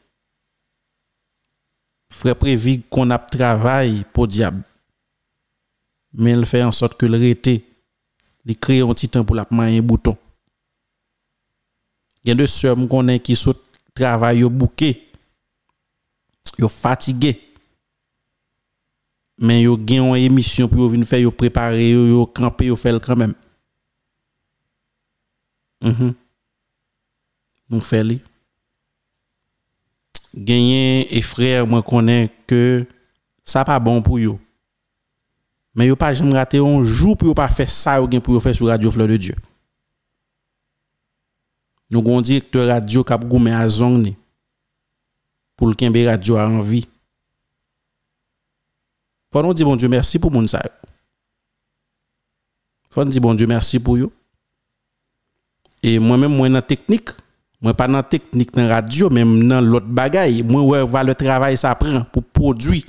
frère 2.11 2.35
prévu 2.35 2.81
qu'on 2.89 3.09
a 3.09 3.19
travail 3.19 4.05
pour 4.13 4.27
diable. 4.27 4.63
Mais 6.13 6.31
il 6.31 6.45
fait 6.45 6.63
en 6.63 6.71
sorte 6.71 6.97
que 6.97 7.05
le 7.05 7.17
rété 7.17 7.65
il 8.45 8.57
crée 8.57 8.81
un 8.81 8.87
petit 8.93 9.09
temps 9.09 9.25
pour 9.25 9.35
la 9.35 9.45
main 9.51 9.77
un 9.77 9.81
bouton. 9.81 10.17
Il 12.23 12.29
y 12.29 12.31
a 12.31 12.35
deux 12.35 12.47
sœurs 12.47 12.77
qu'on 12.87 13.19
qui 13.19 13.35
sont 13.35 13.55
travail 13.93 14.43
au 14.43 14.49
bouquet. 14.49 15.01
Yo 16.57 16.69
fatigué 16.69 17.41
mais 19.37 19.63
yo 19.63 19.75
gagne 19.75 20.15
une 20.15 20.15
émission 20.15 20.69
pour 20.69 20.87
venir 20.87 21.05
faire 21.05 21.19
yo 21.19 21.31
préparer 21.31 21.91
yo, 21.91 22.07
yo 22.07 22.25
camper 22.25 22.67
yo 22.67 22.77
faire 22.77 23.01
quand 23.01 23.17
même. 23.17 23.33
Mhm. 25.85 26.15
Nous 27.69 27.81
fait 27.81 28.03
li. 28.03 28.21
Gagner 30.35 31.15
et 31.15 31.21
frère 31.21 31.65
moi 31.65 31.81
connais 31.83 32.29
que 32.47 32.85
ça 33.43 33.63
pas 33.63 33.79
bon 33.79 34.01
pour 34.01 34.19
yo. 34.19 34.39
Mais 35.75 35.87
yo 35.87 35.95
pas 35.95 36.13
jamais 36.13 36.33
raté 36.33 36.57
un 36.57 36.83
jour 36.83 37.15
pour 37.15 37.27
yo 37.27 37.33
pas 37.33 37.49
faire 37.49 37.69
ça 37.69 38.01
ou 38.01 38.11
gen 38.11 38.19
pour 38.19 38.33
yo 38.33 38.39
faire 38.39 38.55
sur 38.55 38.67
radio 38.67 38.89
Fleur 38.89 39.07
de 39.07 39.17
Dieu. 39.17 39.35
Nous 41.89 42.01
gon 42.01 42.19
directeur 42.19 42.67
radio 42.67 43.03
k'ap 43.03 43.23
goumé 43.23 43.51
à 43.51 43.69
zone 43.69 44.15
pour 45.55 45.67
le 45.67 45.75
kembe 45.75 45.97
radio 45.97 46.37
a 46.37 46.47
envie. 46.47 46.87
Faut 49.31 49.43
nous 49.43 49.53
dire 49.53 49.65
bon 49.67 49.75
Dieu 49.75 49.87
merci 49.87 50.17
pour 50.17 50.31
moun 50.31 50.47
ça. 50.47 50.61
yo. 50.63 50.89
Faut 52.89 53.05
nous 53.05 53.11
dire 53.11 53.21
bon 53.21 53.35
Dieu 53.35 53.45
merci 53.45 53.79
pour 53.79 53.97
yo. 53.97 54.11
Et 55.83 55.99
moi-même, 55.99 56.35
moi, 56.35 56.49
dans 56.49 56.61
technique, 56.61 57.09
moi, 57.61 57.73
pas 57.73 57.87
dans 57.87 58.03
technique, 58.03 58.53
dans 58.53 58.67
radio, 58.67 59.09
même 59.09 59.47
dans 59.47 59.61
l'autre 59.61 59.87
bagaille, 59.87 60.43
moi, 60.43 60.61
ouais, 60.61 60.85
va 60.85 61.03
le 61.03 61.15
travail 61.15 61.57
ça 61.57 61.75
prend 61.75 62.03
pour 62.03 62.23
produire 62.23 62.83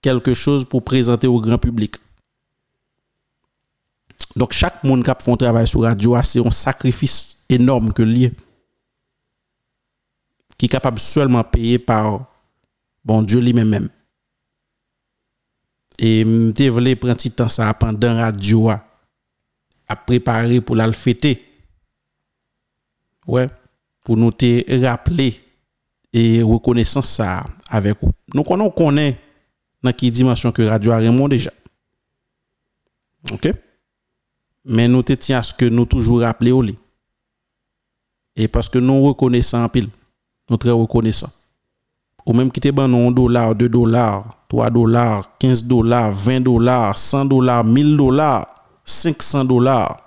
quelque 0.00 0.34
chose 0.34 0.64
pour 0.64 0.82
présenter 0.82 1.26
au 1.26 1.40
grand 1.40 1.58
public. 1.58 1.96
Donc, 4.36 4.52
chaque 4.52 4.82
monde 4.84 5.04
qui 5.04 5.10
fait 5.24 5.30
un 5.30 5.36
travail 5.36 5.66
sur 5.66 5.82
radio, 5.82 6.16
c'est 6.22 6.44
un 6.44 6.50
sacrifice 6.50 7.44
énorme 7.48 7.92
que 7.92 8.02
lié. 8.02 8.32
Qui 10.58 10.66
est 10.66 10.68
capable 10.68 10.98
seulement 10.98 11.44
payer 11.44 11.78
par 11.78 12.26
bon 13.04 13.22
Dieu 13.22 13.40
lui-même. 13.40 13.88
Et 15.98 16.22
je 16.24 16.68
voulais 16.68 16.96
prendre 16.96 17.34
temps 17.34 17.48
ça 17.48 17.72
pendant 17.74 18.16
radio 18.16 18.70
à 18.70 18.84
à 19.88 19.96
préparer 19.96 20.60
pour 20.60 20.76
la 20.76 20.92
fêter 20.92 21.42
ouais, 23.26 23.48
pour 24.04 24.16
nous 24.16 24.30
te 24.30 24.80
rappeler 24.84 25.40
et 26.12 26.42
reconnaissance 26.42 27.08
ça 27.08 27.44
avec 27.68 27.96
vous. 28.00 28.10
Nous 28.34 28.44
on 28.48 28.70
connaît 28.70 29.18
dans 29.82 29.92
quelle 29.92 30.10
dimension 30.10 30.52
que 30.52 30.62
Radio 30.62 30.92
Raymond 30.92 31.28
déjà. 31.28 31.50
OK? 33.32 33.50
Mais 34.66 34.88
nous 34.88 35.02
te 35.02 35.12
tiens 35.14 35.38
à 35.38 35.42
ce 35.42 35.52
que 35.52 35.64
nous 35.64 35.84
toujours 35.84 36.20
rappeler 36.20 36.52
au 36.52 36.62
lit. 36.62 36.78
Et 38.36 38.48
parce 38.48 38.68
que 38.68 38.78
nous 38.78 39.02
reconnaissons 39.02 39.58
en 39.58 39.68
pile, 39.68 39.88
nous 40.48 40.56
très 40.56 40.70
reconnaissants. 40.70 41.32
Ou 42.26 42.32
même 42.32 42.50
qui 42.50 42.60
te 42.60 42.70
ban 42.70 42.88
non 42.88 43.08
1 43.08 43.12
dollar, 43.12 43.54
2 43.54 43.68
dollars, 43.68 44.46
3 44.48 44.70
dollars, 44.70 45.36
15 45.38 45.64
dollars, 45.64 46.12
20 46.12 46.40
dollars, 46.40 46.96
100 46.96 47.26
dollars, 47.26 47.64
1000 47.64 47.96
dollars, 47.96 48.46
500 48.84 49.44
dollars 49.44 50.03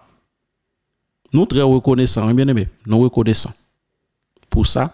Nous 1.34 1.46
très 1.46 1.62
reconnaissants, 1.62 2.34
bien 2.34 2.48
aimé, 2.48 2.68
nous 2.86 3.00
reconnaissants 3.00 3.54
pour 4.50 4.66
ça. 4.66 4.94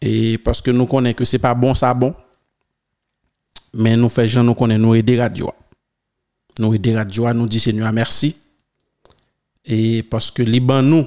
Et 0.00 0.38
parce 0.38 0.60
que 0.60 0.70
nous 0.70 0.86
connaissons 0.86 1.16
que 1.16 1.24
c'est 1.24 1.38
pas 1.38 1.54
bon, 1.54 1.74
ça 1.74 1.92
bon. 1.92 2.14
Mais 3.74 3.96
nous 3.96 4.08
faisons 4.08 4.28
gens 4.28 4.44
nous 4.44 4.54
connaissons, 4.54 4.82
nous 4.82 4.94
aider 4.94 5.20
radio. 5.20 5.50
Nous 6.58 6.74
aider 6.74 6.96
radio, 6.96 7.32
nous 7.32 7.48
dit 7.48 7.60
Seigneur 7.60 7.92
merci. 7.92 8.36
Et 9.64 10.02
parce 10.04 10.30
que 10.30 10.42
Liban 10.42 10.82
nous 10.82 11.06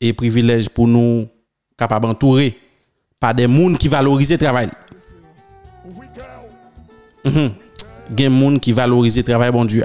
est 0.00 0.12
privilège 0.12 0.68
pour 0.68 0.88
nous 0.88 1.28
capables 1.76 2.06
d'entourer 2.06 2.58
par 3.20 3.34
des 3.34 3.46
gens 3.46 3.74
qui 3.74 3.88
valorisent 3.88 4.32
le 4.32 4.38
travail. 4.38 4.70
Mhm. 7.24 7.52
Gen 8.16 8.32
moun 8.32 8.58
qui 8.58 8.72
valorisent 8.72 9.16
le 9.16 9.22
travail 9.22 9.52
bon 9.52 9.64
Dieu. 9.64 9.84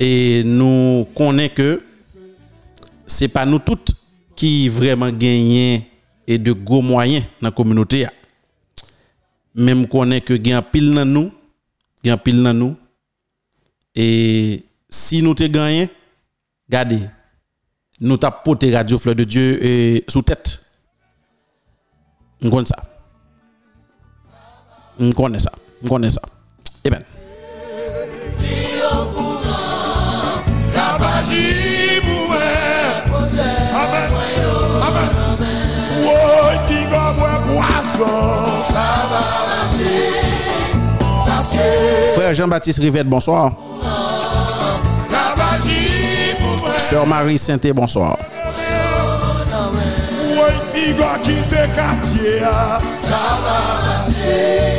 Et 0.00 0.42
nous 0.44 1.06
connaissons 1.14 1.54
que 1.54 1.82
c'est 3.06 3.28
pas 3.28 3.44
nous 3.44 3.58
toutes 3.58 3.92
qui 4.34 4.70
vraiment 4.70 5.10
gagnent 5.10 5.82
et 6.26 6.38
de 6.38 6.52
gros 6.52 6.80
moyens 6.80 7.24
dans 7.40 7.48
la 7.48 7.52
communauté. 7.52 8.06
Même 9.54 9.86
connaît 9.86 10.22
que 10.22 10.32
gagne 10.34 10.62
pile 10.62 10.94
dans 10.94 11.04
nous, 11.04 11.30
gagne 12.02 12.16
pile 12.16 12.42
dans 12.42 12.54
nous. 12.54 12.76
Et 13.94 14.64
si 14.88 15.22
nous 15.22 15.34
te 15.34 15.44
gagnons, 15.44 15.88
regardez, 16.66 17.00
nous 18.00 18.16
t'as 18.16 18.30
porté 18.30 18.74
Radio 18.74 18.96
Fleur 18.96 19.14
de 19.14 19.24
Dieu 19.24 19.62
et 19.62 20.04
sous 20.08 20.22
tête. 20.22 20.64
On 22.42 22.48
connaît 22.48 22.66
ça. 22.66 22.82
On 24.98 25.12
connaît 25.12 25.38
ça. 25.38 25.52
On 25.84 25.88
connaît 25.88 26.08
ça. 26.10 26.22
Jean-Baptiste 42.34 42.78
Rivette, 42.80 43.08
bonsoir. 43.08 43.52
Sœur 46.78 47.06
Marie 47.06 47.38
Sainté, 47.38 47.72
bonsoir. 47.72 48.16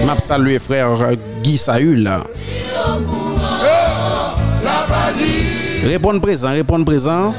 M'a 0.06 0.20
salué 0.20 0.60
frère 0.60 0.90
Guy 1.44 1.58
Saül. 1.58 2.10
Répondre 5.84 6.22
présent, 6.22 6.52
répondre 6.52 6.86
présent. 6.86 7.34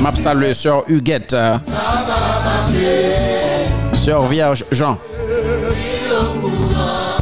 M'a 0.00 0.12
salué 0.14 0.54
sœur 0.54 0.84
Huguette. 0.88 1.36
Sœur 3.92 4.26
Vierge 4.26 4.64
Jean. 4.70 4.98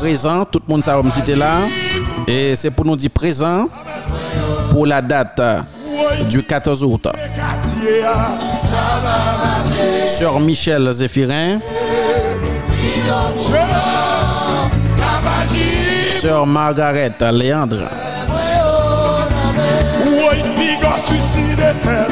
Présent, 0.02 0.44
tout 0.44 0.60
le 0.66 0.72
monde 0.72 0.82
ça 0.82 1.00
me 1.00 1.36
là. 1.36 1.60
Et 2.26 2.56
c'est 2.56 2.72
pour 2.72 2.84
nous 2.84 2.96
dire 2.96 3.08
présent 3.08 3.68
pour 4.72 4.84
la 4.84 5.00
date 5.00 5.40
du 6.28 6.42
14 6.42 6.82
août. 6.82 7.06
Sœur 10.08 10.40
Michel 10.40 10.92
Zéphirin. 10.92 11.60
Sœur 16.20 16.48
Margaret 16.48 17.12
Léandre, 17.32 17.88
suicide 21.04 21.62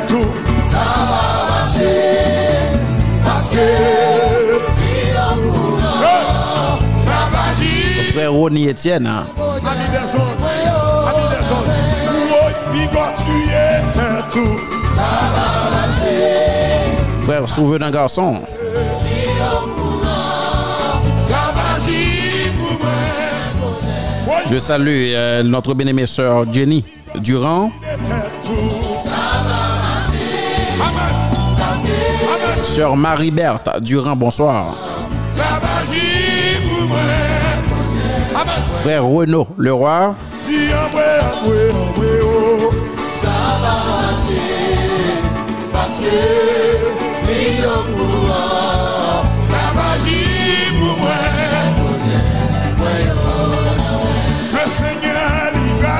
tout. 0.07 0.31
Ça 0.69 0.79
va 0.79 1.59
marcher. 1.59 2.71
Parce 3.25 3.49
que. 3.51 4.10
Frère 17.23 17.49
Souvenant 17.49 17.91
Garçon, 17.91 18.41
La 21.29 21.53
magie 21.55 22.51
pour 22.59 22.79
moi. 22.81 23.77
Oui, 24.27 24.35
je 24.51 24.59
salue 24.59 25.13
euh, 25.15 25.43
notre 25.45 25.75
bien-aimée 25.75 26.07
sœur 26.07 26.53
Jenny 26.53 26.85
Durand, 27.17 27.71
sœur 32.63 32.97
Marie-Berthe 32.97 33.81
Durand, 33.81 34.17
bonsoir. 34.17 34.90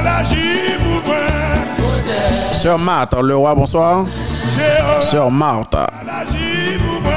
L'agir 0.03 0.79
pour 0.79 1.13
moi. 1.13 2.55
sœur 2.55 2.79
Marthe 2.79 3.15
Leroy, 3.23 3.55
bonsoir. 3.55 4.07
Jéhovah 4.51 5.01
Sœur 5.03 5.31
Marthe, 5.31 5.77
l'agir 6.07 6.81
pour 6.81 7.01
moi. 7.03 7.11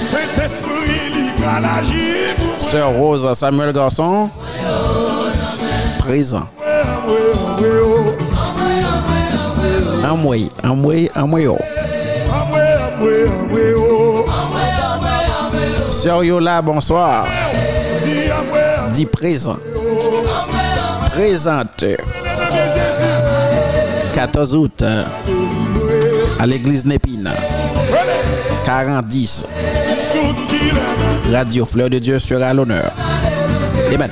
Saint-Esprit 0.00 0.88
sœur 2.70 2.90
Rose 2.90 3.32
Samuel 3.32 3.72
Garçon, 3.72 4.28
présent. 6.00 6.46
En 10.06 10.16
moi, 10.16 10.36
en 10.62 11.26
moi, 11.26 11.40
oh. 11.48 11.58
Sœur 15.90 16.22
Yola, 16.24 16.60
bonsoir. 16.60 17.26
Dit 18.92 19.06
présent. 19.06 19.56
Présente. 21.10 21.82
nom 21.82 21.88
de 21.88 21.94
Jésus. 22.74 24.14
14 24.14 24.54
août 24.54 24.84
à 26.38 26.46
l'église 26.46 26.84
Népine. 26.84 27.30
4010. 28.68 29.46
Radio 31.32 31.64
Fleur 31.64 31.88
de 31.88 31.98
Dieu 31.98 32.18
sera 32.18 32.48
à 32.48 32.52
l'honneur. 32.52 32.92
Amen. 33.94 34.10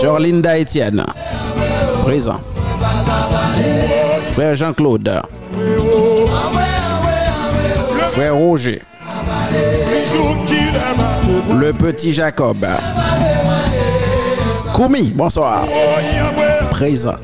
Sœur 0.00 0.18
Linda 0.18 0.58
Etienne, 0.58 1.04
présent. 2.02 2.40
Frère 4.32 4.56
Jean-Claude. 4.56 5.22
Frère 8.12 8.34
Roger. 8.34 8.82
Le 11.60 11.72
petit 11.72 12.12
Jacob. 12.12 12.66
Koumi, 14.74 15.12
bonsoir. 15.14 15.62
Présent. 16.72 17.14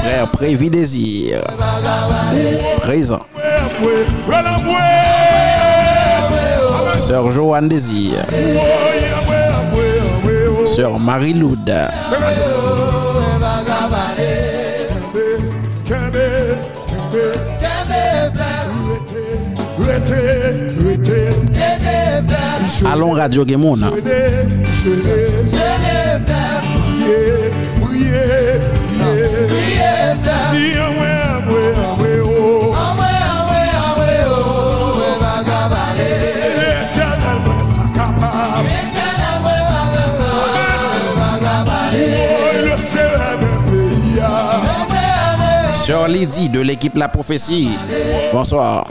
Frère 0.00 0.26
Prévi 0.32 0.70
Désir. 0.70 1.42
Présent. 2.80 3.20
Sœur 6.94 7.30
Joanne 7.30 7.68
Désir. 7.68 8.24
Sœur 10.64 10.98
Marie-Loud. 10.98 11.70
Même 43.38 43.64
pays, 43.70 44.20
ah. 44.22 44.60
Sœur 45.74 46.08
Lydie 46.08 46.48
de 46.48 46.60
l'équipe 46.60 46.96
La 46.96 47.08
Prophétie. 47.08 47.70
Bonsoir. 48.32 48.88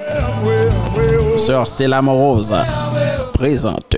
Sœur 1.38 1.68
Stella 1.68 2.02
Morose. 2.02 2.54
Présente. 3.36 3.98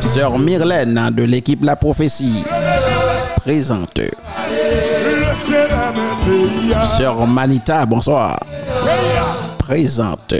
Sœur 0.00 0.38
Myrlène 0.38 1.10
de 1.12 1.24
l'équipe 1.24 1.64
La 1.64 1.74
Prophétie. 1.74 2.44
Présente. 3.36 4.00
Sœur 6.98 7.26
Manita, 7.26 7.86
bonsoir. 7.86 8.38
Présente. 9.58 10.34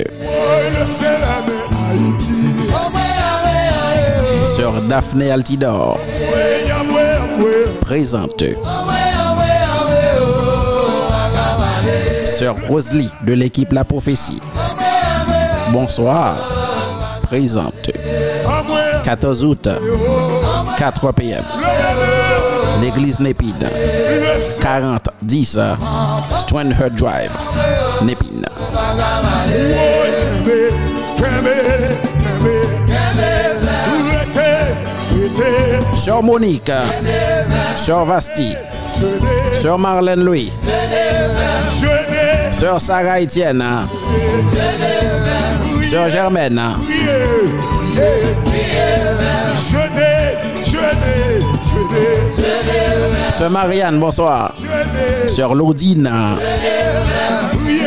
Sœur 4.44 4.82
Daphné 4.82 5.30
Altidor. 5.30 5.98
Présente. 7.80 8.44
Sœur 12.26 12.56
Rosalie 12.68 13.11
de 13.26 13.32
l'équipe 13.32 13.72
La 13.72 13.84
Prophétie. 13.84 14.42
Bonsoir. 15.73 16.37
Présente. 17.23 17.91
En 18.47 18.64
moi, 18.64 18.79
14 19.05 19.45
août, 19.45 19.68
4 20.77 21.12
p.m. 21.12 21.45
L'église 22.83 23.21
Népine. 23.21 23.55
le 23.61 24.41
seul 24.41 24.62
40 24.62 25.09
10 25.23 25.59
Stranher 26.37 26.91
Drive. 26.91 27.31
Népine. 28.03 28.45
Sœur 35.95 36.23
Monique. 36.23 36.73
Sœur 37.77 38.05
Vasti. 38.07 38.55
Sœur 39.53 39.79
Marlène 39.79 40.25
Louis. 40.25 40.53
Sœur 42.53 42.81
Sarah 42.81 43.21
Etienne. 43.21 43.64
Sœur 45.91 46.09
Germaine. 46.09 46.62
je 49.57 49.76
Sœur 53.36 53.51
Marianne, 53.51 53.99
bonsoir. 53.99 54.55
Sœur 55.26 55.53
Laudine. 55.53 56.09
Priez, 57.53 57.80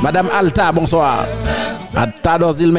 Madame 0.00 0.28
Alta, 0.32 0.70
bonsoir. 0.70 1.26
Alta 1.96 2.38
Dorzilme. 2.38 2.78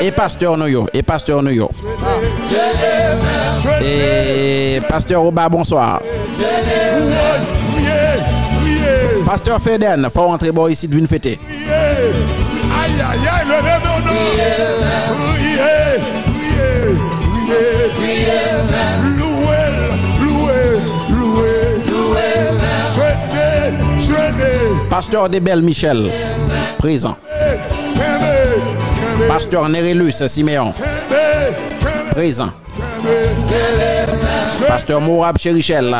Et 0.00 0.10
Pasteur 0.10 0.56
Noyo. 0.56 0.88
Et 0.92 1.04
Pasteur 1.04 1.44
Noyo. 1.44 1.70
Et 3.80 4.80
Pasteur 4.88 5.24
Oba, 5.24 5.48
bonsoir. 5.48 6.00
Pasteur 9.26 9.60
Feden, 9.60 10.08
faut 10.12 10.22
rentrer 10.24 10.52
bon 10.52 10.68
ici 10.68 10.86
de 10.86 11.06
fêter. 11.06 11.38
Aïe, 11.48 13.00
aïe, 13.00 13.26
aïe, 13.26 13.46
levez 13.46 13.78
nos 13.84 14.00
noms. 14.04 14.24
Priez, 15.32 15.98
priez, 16.26 17.88
priez. 17.96 18.42
Louez, 19.16 19.72
louez, 20.20 21.60
louez. 21.88 22.48
Souhaitez. 23.98 24.88
Pasteur 24.90 25.28
Debel 25.28 25.62
Michel, 25.62 26.10
présent. 26.78 27.16
Pasteur 29.26 29.68
Nerelus 29.68 30.26
Siméon, 30.28 30.72
présent. 32.10 32.50
Pasteur 34.68 35.00
Mourab 35.00 35.38
Chérichel, 35.38 35.94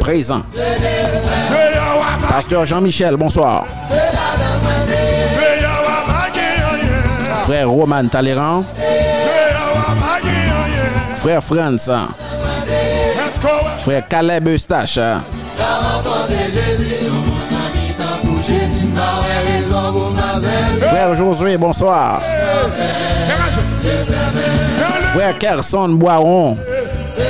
présent. 0.00 0.42
Pasteur 2.32 2.64
Jean-Michel, 2.64 3.14
bonsoir. 3.16 3.66
Frère 7.44 7.68
Roman 7.68 8.08
Talleyrand, 8.08 8.64
frère 11.18 11.44
Franz, 11.44 11.90
frère 13.84 14.08
Caleb 14.08 14.48
Eustache, 14.48 14.98
frère 20.80 21.14
Josué, 21.14 21.58
bonsoir. 21.58 22.22
Frère 25.12 25.38
Kerson 25.38 25.88
Boiron, 25.90 26.56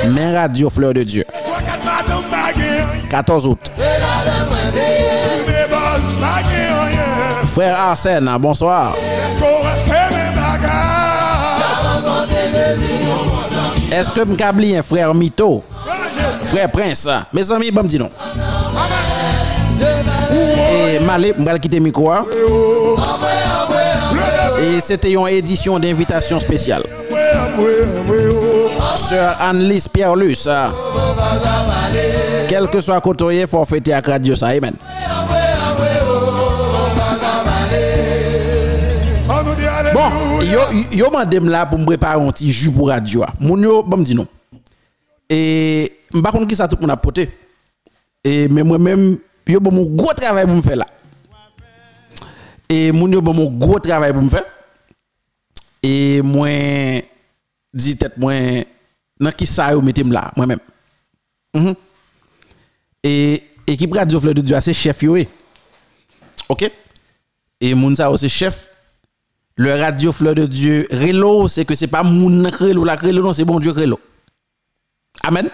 Main 0.07 0.33
Radio 0.33 0.69
Fleur 0.69 0.93
de 0.93 1.03
Dieu, 1.03 1.25
14 3.09 3.47
août. 3.47 3.72
Frère 7.53 7.79
Arsène, 7.79 8.29
bonsoir. 8.39 8.95
Est-ce 13.91 14.11
que 14.11 14.21
m'kabli 14.21 14.75
un 14.75 14.81
frère 14.81 15.13
Mito, 15.13 15.63
frère 16.45 16.71
Prince, 16.71 17.07
mes 17.31 17.51
amis, 17.51 17.69
bon 17.71 17.83
dis 17.83 17.99
non. 17.99 18.09
Et 20.71 20.99
Malé, 20.99 21.33
m'val 21.37 21.59
quitter 21.59 21.79
micro. 21.79 22.09
hein. 22.11 22.25
Et 24.61 24.79
c'était 24.81 25.11
une 25.11 25.27
édition 25.27 25.77
d'invitation 25.77 26.39
spéciale. 26.39 26.83
Sœur 28.95 29.35
Anne-Lise 29.39 29.87
Pierre-Luce. 29.89 30.47
hein. 30.47 30.71
Quel 32.47 32.67
que 32.67 32.81
soit 32.81 32.99
côté, 33.01 33.41
il 33.41 33.47
faut 33.47 33.65
fêter 33.65 33.93
à 33.93 34.01
Radio 34.05 34.35
ça. 34.35 34.47
Bon, 39.93 40.41
yo, 40.49 40.61
yo 40.97 41.09
mandem 41.13 41.45
la 41.53 41.67
pou 41.69 41.77
m 41.77 41.85
prepare 41.85 42.17
un 42.17 42.31
petit 42.31 42.51
jus 42.51 42.71
pour 42.71 42.89
radio. 42.89 43.21
a. 43.21 43.33
Moun 43.39 43.61
yo, 43.61 43.83
bon 43.83 43.97
me 43.97 44.03
dit 44.03 44.15
non. 44.15 44.27
Et 45.29 45.99
m 46.13 46.21
pas 46.21 46.31
qui 46.31 46.55
ça 46.55 46.67
tout 46.67 46.77
moun 46.79 46.89
apporté. 46.89 47.29
Et 48.23 48.47
mais 48.47 48.63
moi-même, 48.63 49.19
yo 49.47 49.59
bon 49.59 49.71
mon 49.71 49.85
gros 49.85 50.13
travail 50.13 50.45
pour 50.45 50.55
me 50.55 50.61
faire 50.63 50.77
là. 50.77 50.87
Et 52.69 52.91
moun 52.91 53.11
yo 53.11 53.21
bon 53.21 53.35
mon 53.35 53.51
gros 53.51 53.79
travail 53.79 54.13
pour 54.13 54.23
me 54.23 54.29
faire. 54.29 54.45
Et 55.83 56.23
moi 56.23 56.47
dit 57.71 57.95
tête 57.95 58.17
moi 58.17 58.33
dans 59.19 59.31
qui 59.31 59.45
ça 59.45 59.73
yo 59.73 59.81
mettez 59.81 60.03
là 60.03 60.31
moi-même. 60.35 60.59
Mm 61.53 61.67
-hmm. 61.67 61.75
Et 63.03 63.43
équipe 63.67 63.93
radio 63.93 64.19
Fleur 64.19 64.33
de 64.33 64.41
Dieu 64.41 64.59
c'est 64.59 64.73
chef 64.73 65.03
yo. 65.03 65.17
E. 65.17 65.27
OK? 66.49 66.71
Et 67.61 67.75
moun 67.75 67.95
ça 67.95 68.09
c'est 68.17 68.29
chef 68.29 68.72
le 69.55 69.75
radio 69.75 70.11
Fleur 70.11 70.35
de 70.35 70.45
Dieu, 70.45 70.87
Relo, 70.91 71.47
c'est 71.47 71.65
que 71.65 71.75
c'est 71.75 71.87
pas 71.87 72.03
moun 72.03 72.47
Relo, 72.47 72.83
la 72.83 72.95
Relo, 72.95 73.21
non, 73.21 73.33
c'est 73.33 73.45
bon 73.45 73.59
Dieu 73.59 73.71
Relo. 73.71 73.99
Amen. 75.23 75.49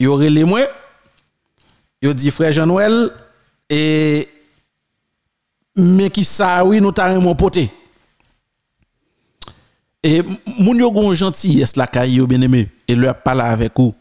Yo 0.00 0.14
relé 0.16 0.44
moi, 0.44 0.68
yo 2.00 2.12
dit 2.14 2.30
frère 2.30 2.52
Jean-Noël, 2.52 3.10
et 3.68 4.28
mais 5.74 6.10
qui 6.10 6.24
ça, 6.24 6.64
oui, 6.64 6.80
nous 6.80 6.92
t'avons 6.92 7.20
mon 7.20 7.34
poté. 7.34 7.68
Et 10.02 10.22
moun 10.46 10.78
yo 10.78 10.92
gon 10.92 11.12
gentillesse 11.14 11.74
la 11.74 12.06
yo 12.06 12.26
bien 12.26 12.40
aimé, 12.40 12.70
et 12.86 12.94
leur 12.94 13.20
parle 13.20 13.40
avec 13.40 13.72
vous. 13.76 13.92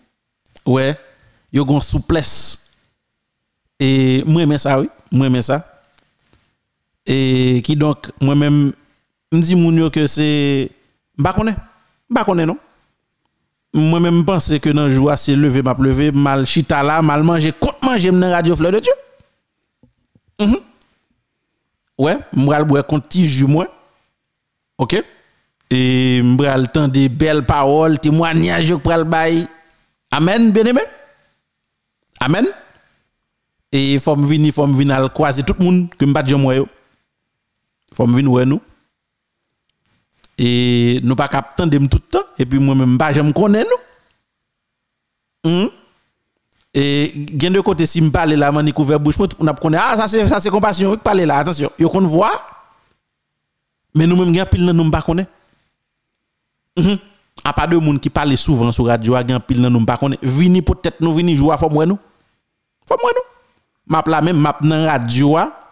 Ouais, 0.65 0.95
yo 1.51 1.65
gon 1.65 1.81
souplesse. 1.81 2.71
Et 3.79 4.23
moi, 4.25 4.43
aimé 4.43 4.59
ça, 4.59 4.79
oui, 4.79 4.89
moi, 5.11 5.25
aimé 5.25 5.41
ça 5.41 5.76
et 7.07 7.61
qui 7.63 7.75
donc 7.75 8.11
moi-même 8.21 8.73
me 9.31 9.41
dis 9.41 9.55
mon 9.55 9.89
que 9.89 10.05
c'est 10.05 10.69
pas 11.21 11.33
connais 11.33 11.55
pas 12.13 12.25
connais 12.25 12.45
non? 12.45 12.57
Moi-même 13.73 14.25
pense 14.25 14.53
que 14.59 14.69
dans 14.69 14.89
joie 14.89 15.15
c'est 15.17 15.35
lever 15.35 15.61
m'a 15.61 15.75
lever 15.79 16.11
mal 16.11 16.45
chita 16.45 16.83
là 16.83 17.01
mal 17.01 17.23
manger 17.23 17.53
compte 17.53 17.81
manger 17.83 18.11
dans 18.11 18.29
radio 18.29 18.55
fleur 18.55 18.71
de 18.73 18.79
Dieu. 18.79 18.93
Mm 20.39 20.45
-hmm. 20.51 20.59
ouais 21.97 22.17
m'bral 22.35 22.65
boire 22.65 22.85
compte 22.85 23.05
petit 23.07 23.27
jus 23.27 23.47
moins 23.47 23.67
OK? 24.77 25.03
Et 25.69 26.21
m'bral 26.21 26.69
temps 26.71 26.87
des 26.87 27.09
belles 27.09 27.45
paroles 27.45 27.99
témoignages 27.99 28.69
que 28.69 28.75
pral 28.75 29.03
bail 29.05 29.47
amen 30.11 30.51
bien-aimé? 30.51 30.81
Amen? 32.19 32.47
Et 33.71 33.99
faut 33.99 34.15
me 34.15 34.27
venir 34.27 34.53
faut 34.53 34.67
me 34.67 34.77
venir 34.77 35.11
croiser 35.13 35.43
tout 35.43 35.55
le 35.59 35.65
monde 35.65 35.89
que 35.97 36.05
me 36.05 36.13
pas 36.13 36.25
jamais 36.25 36.61
faut 37.93 38.05
me 38.05 38.15
venir 38.15 38.45
nous 38.45 38.61
et 40.37 40.99
nous 41.03 41.15
pas 41.15 41.25
attendre 41.25 41.77
tout 41.87 41.97
le 41.97 42.09
temps 42.09 42.25
et 42.37 42.45
puis 42.45 42.59
moi 42.59 42.75
même 42.75 42.97
pas 42.97 43.11
j'aime 43.11 43.33
connais 43.33 43.65
nous 45.43 45.49
hmm? 45.49 45.69
et 46.73 47.25
gen 47.39 47.53
de 47.53 47.61
côté 47.61 47.85
si 47.85 48.01
me 48.01 48.11
parler 48.11 48.35
là 48.35 48.51
man 48.51 48.71
couvert 48.71 48.99
bouche 48.99 49.15
on 49.39 49.47
a 49.47 49.53
connaît 49.53 49.79
ah 49.81 49.97
ça 49.97 50.07
c'est 50.07 50.27
ça 50.27 50.39
c'est 50.39 50.49
compassion 50.49 50.91
qui 50.91 50.97
parler 50.97 51.25
là 51.25 51.37
attention 51.37 51.71
yo 51.79 51.89
qu'on 51.89 52.01
voit 52.01 52.45
mais 53.95 54.05
nous 54.05 54.15
même 54.15 54.33
gen 54.33 54.45
pile 54.45 54.65
nan 54.65 54.75
nous 54.75 54.91
pas 54.91 55.01
connaît 55.01 55.27
hmm? 56.77 56.95
A 57.43 57.53
pas 57.53 57.67
de 57.67 57.77
monde 57.77 57.99
qui 57.99 58.09
parle 58.09 58.35
souvent 58.35 58.71
sur 58.71 58.85
radio 58.85 59.15
a 59.15 59.25
gen 59.25 59.39
pile 59.39 59.61
nan 59.61 59.73
nous 59.73 59.85
pas 59.85 59.97
connaît 59.97 60.19
vini 60.21 60.61
peut-être 60.61 61.01
nous 61.01 61.15
vini 61.15 61.35
jouer 61.35 61.55
faut 61.57 61.69
moi 61.69 61.85
nous 61.87 61.97
faut 62.87 62.97
moi 63.01 63.11
nous 63.15 63.91
map 63.91 64.03
la 64.05 64.21
même 64.21 64.37
map 64.37 64.59
nan 64.61 64.85
radio 64.85 65.37
a 65.37 65.66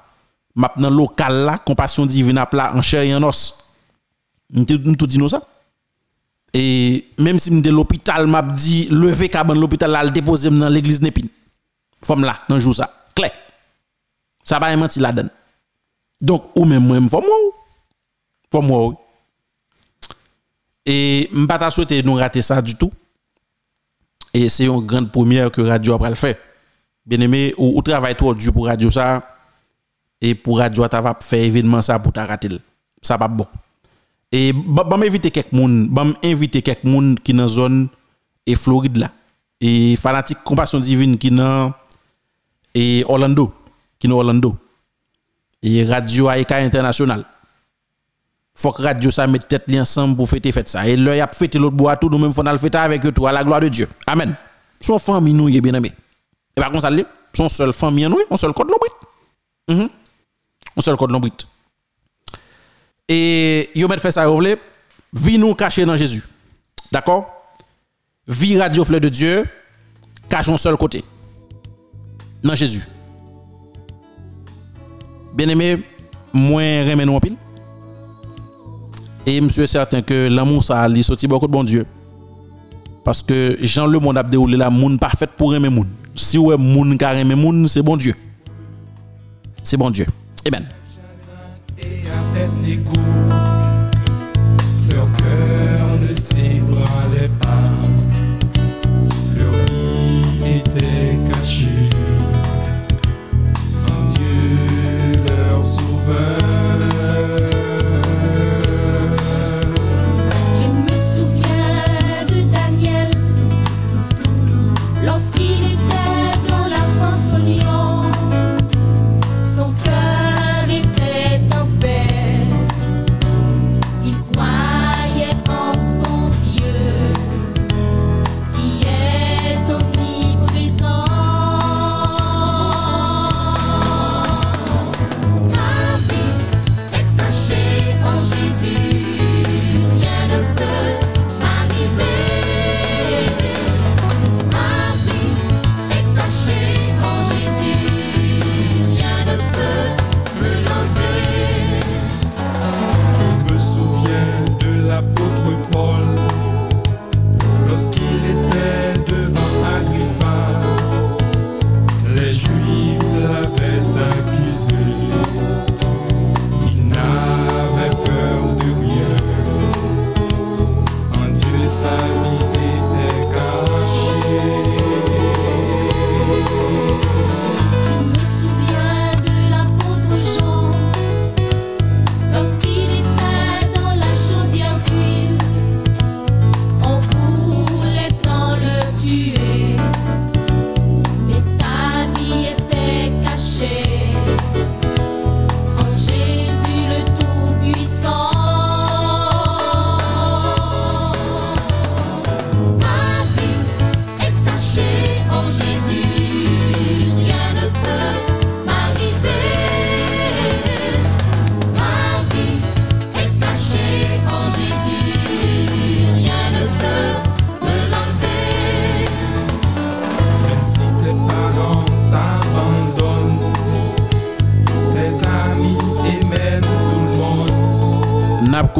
maintenant 0.55 0.89
local 0.89 1.45
là 1.45 1.57
compassion 1.57 2.05
divine 2.05 2.37
à 2.37 2.45
plat 2.45 2.73
en 2.75 2.81
chair 2.81 3.03
et 3.03 3.13
en 3.15 3.23
os. 3.23 3.75
Nous 4.49 4.65
tout 4.65 5.07
dit 5.07 5.17
nous 5.17 5.29
ça 5.29 5.47
et 6.53 7.05
même 7.17 7.37
si 7.37 7.61
de 7.61 7.69
l'hôpital 7.69 8.27
m'a 8.27 8.41
dit 8.41 8.87
lever 8.89 9.27
caban 9.27 9.53
l'hôpital 9.53 9.91
là 9.91 10.03
le 10.03 10.11
déposer 10.11 10.49
dans 10.49 10.69
l'église 10.69 11.01
Népine. 11.01 11.29
Femme 12.01 12.23
là 12.23 12.39
dans 12.47 12.59
jour 12.59 12.75
ça 12.75 12.93
clair 13.15 13.31
ça 14.43 14.59
pas 14.59 14.75
menti 14.77 14.99
la 14.99 15.11
donne 15.11 15.29
donc 16.21 16.51
ou 16.55 16.65
même 16.65 16.85
moi 16.85 16.97
femme 17.09 17.25
moi 17.25 17.37
femme 18.51 18.67
moi 18.67 18.93
et 20.85 21.29
m'pas 21.33 21.57
pas 21.57 21.71
souhaiter 21.71 22.03
nous 22.03 22.13
rater 22.13 22.43
ça 22.43 22.61
du 22.61 22.75
tout. 22.75 22.91
Et 24.33 24.49
c'est 24.49 24.65
une 24.65 24.85
grande 24.85 25.11
première 25.11 25.49
que 25.49 25.61
radio 25.61 25.95
après 25.95 26.09
le 26.09 26.15
fait 26.15 26.39
bien 27.05 27.19
aimé 27.19 27.53
ou, 27.57 27.77
ou 27.77 27.81
travaille 27.81 28.15
trop 28.15 28.35
dur 28.35 28.53
pour 28.53 28.67
radio 28.67 28.91
ça 28.91 29.34
et 30.21 30.35
pour 30.35 30.57
radio 30.59 30.87
ta 30.87 31.01
va 31.01 31.17
faire 31.19 31.43
événement 31.43 31.81
ça 31.81 31.99
pour 31.99 32.13
ta 32.13 32.25
rater 32.25 32.49
ça 33.01 33.17
pas 33.17 33.27
bon. 33.27 33.45
Et 34.31 34.51
bam 34.53 35.03
inviter 35.03 35.31
quelques 35.31 35.51
moun 35.53 35.87
bam 35.89 36.13
inviter 36.23 36.61
quelques 36.61 36.83
moun 36.83 37.17
qui 37.23 37.33
dans 37.33 37.47
zone 37.47 37.87
et 38.45 38.55
Floride 38.55 38.97
là 38.97 39.11
et 39.61 39.95
fanatique 39.95 40.43
compassion 40.43 40.79
divine 40.79 41.17
qui 41.17 41.29
dans 41.31 41.71
et 42.73 43.03
Orlando 43.07 43.53
qui 43.99 44.07
dans 44.07 44.17
Orlando. 44.17 44.55
Et 45.63 45.83
radio 45.83 46.27
Aïka 46.27 46.57
international 46.57 47.25
faut 48.53 48.71
que 48.71 48.81
radio 48.81 49.11
ça 49.11 49.27
mette 49.27 49.47
tête 49.47 49.65
li 49.67 49.79
ensemble 49.79 50.15
pour 50.15 50.29
fêter 50.29 50.51
fête 50.51 50.69
ça 50.69 50.87
et 50.87 50.95
là 50.95 51.15
y 51.15 51.21
a 51.21 51.27
fêter 51.27 51.59
l'autre 51.59 51.75
bois 51.75 51.97
tout 51.97 52.09
nous 52.09 52.17
même 52.17 52.33
faut 52.33 52.43
le 52.43 52.57
fêter 52.57 52.77
avec 52.77 53.05
eux 53.05 53.11
tout 53.11 53.27
à 53.27 53.31
la 53.31 53.43
gloire 53.43 53.59
de 53.59 53.67
Dieu. 53.67 53.87
Amen. 54.07 54.35
Son 54.79 54.97
famille 54.99 55.33
nous 55.33 55.49
est 55.49 55.61
bien 55.61 55.73
aimé 55.73 55.91
et 56.55 56.61
par 56.61 56.71
contre 56.71 56.81
ça 56.81 56.91
son 57.33 57.49
seul 57.49 57.73
famille 57.73 58.07
nous 58.07 58.19
on 58.29 58.37
seul 58.37 58.53
code 58.53 58.69
l'obrit 58.69 58.89
mm 59.67 59.73
-hmm. 59.75 59.89
On 60.75 60.81
seul 60.81 60.97
code 60.97 61.11
l'obrit 61.11 61.31
Et 63.07 63.69
yo 63.75 63.87
met 63.87 63.99
fait 63.99 64.11
ça 64.11 64.23
yo 64.23 64.37
vle, 64.37 64.57
vi 65.13 65.37
nous 65.37 65.53
cacher 65.53 65.85
dans 65.85 65.97
Jésus. 65.97 66.23
D'accord? 66.91 67.31
Vie 68.27 68.59
radio 68.59 68.83
fleur 68.83 69.01
de 69.01 69.09
Dieu, 69.09 69.45
cache 70.29 70.49
un 70.49 70.57
seul 70.57 70.77
côté. 70.77 71.03
Dans 72.43 72.55
Jésus. 72.55 72.83
Bien 75.33 75.49
aimé, 75.49 75.83
moins 76.33 76.89
remen 76.89 77.05
nous 77.05 77.15
en 77.15 77.19
pile. 77.19 77.37
Et 79.25 79.41
je 79.41 79.47
suis 79.49 79.67
certain 79.67 80.01
que 80.01 80.27
l'amour 80.27 80.63
ça 80.63 80.87
li 80.87 81.03
sorti 81.03 81.27
beaucoup 81.27 81.47
de 81.47 81.51
bon 81.51 81.63
Dieu. 81.63 81.85
Parce 83.03 83.21
que 83.21 83.57
Jean 83.61 83.85
le 83.85 83.99
monde 83.99 84.17
a 84.17 84.23
la 84.23 84.69
monde 84.69 84.99
parfaite 84.99 85.31
pour 85.37 85.53
aimer 85.53 85.69
monde. 85.69 85.87
Si 86.15 86.37
ouais 86.37 86.57
monde 86.57 86.97
qui 86.97 87.05
aimer 87.05 87.35
monde, 87.35 87.67
c'est 87.67 87.81
bon 87.81 87.97
Dieu. 87.97 88.15
C'est 89.63 89.77
bon 89.77 89.89
Dieu. 89.89 90.05
Amen. 90.45 90.65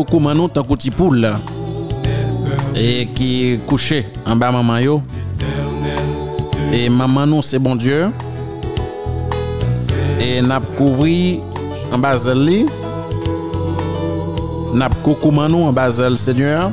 Poule 0.06 1.32
et 2.76 3.08
qui 3.16 3.60
couché 3.66 4.06
en 4.26 4.36
bas 4.36 4.52
maman 4.52 4.80
yo. 4.80 5.02
Et 6.74 6.90
maman 6.90 7.42
c'est 7.42 7.60
bon 7.60 7.76
Dieu. 7.76 8.10
Et 10.20 10.42
nap 10.42 10.64
couvri 10.78 11.40
en 11.92 11.98
bas 11.98 12.34
li. 12.34 12.66
Nap 14.74 14.94
coucou 15.04 15.32
manou 15.32 15.64
en 15.64 15.74
bas 15.74 15.92
Seigneur. 16.18 16.72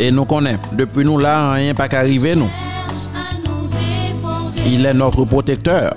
Et 0.00 0.12
nous 0.12 0.24
connaissons, 0.24 0.60
depuis 0.74 1.04
nous 1.04 1.18
là, 1.18 1.54
rien 1.54 1.74
pas 1.74 1.88
qu'arriver 1.88 2.36
nous. 2.36 2.48
Il 4.64 4.86
est 4.86 4.94
notre 4.94 5.24
protecteur. 5.24 5.92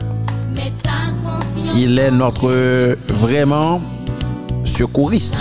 Il 1.76 2.00
est 2.00 2.10
notre 2.10 2.96
vraiment 3.14 3.80
secouriste. 4.82 5.36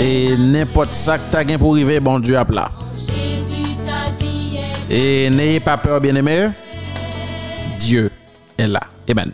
Et 0.00 0.36
n'importe 0.38 0.94
ça 0.94 1.18
que 1.18 1.24
t'as 1.30 1.44
gain 1.44 1.58
pour 1.58 1.72
arriver, 1.72 2.00
bon 2.00 2.18
Dieu 2.20 2.38
à 2.38 2.44
plat. 2.44 2.70
Et 4.90 5.28
n'ayez 5.30 5.60
pas 5.60 5.76
peur, 5.76 6.00
bien-aimés. 6.00 6.48
Dieu 7.76 8.10
est 8.56 8.66
là. 8.66 8.80
Amen. 9.10 9.32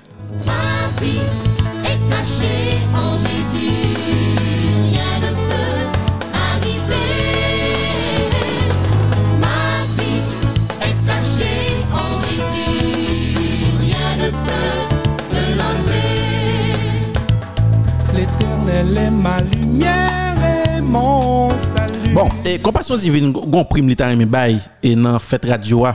elle 18.85 18.99
est 18.99 19.11
ma 19.11 19.41
lumière 19.41 20.37
et 20.77 20.81
mon 20.81 21.51
salut. 21.57 22.15
Bon, 22.15 22.29
et 22.45 22.59
compassion 22.59 22.97
divine, 22.97 23.33
gon 23.33 23.65
prime 23.65 23.89
l'état 23.89 24.13
et 24.13 24.27
bail 24.27 24.61
et 24.83 24.95
nan 24.95 25.19
fête 25.19 25.45
radio 25.47 25.87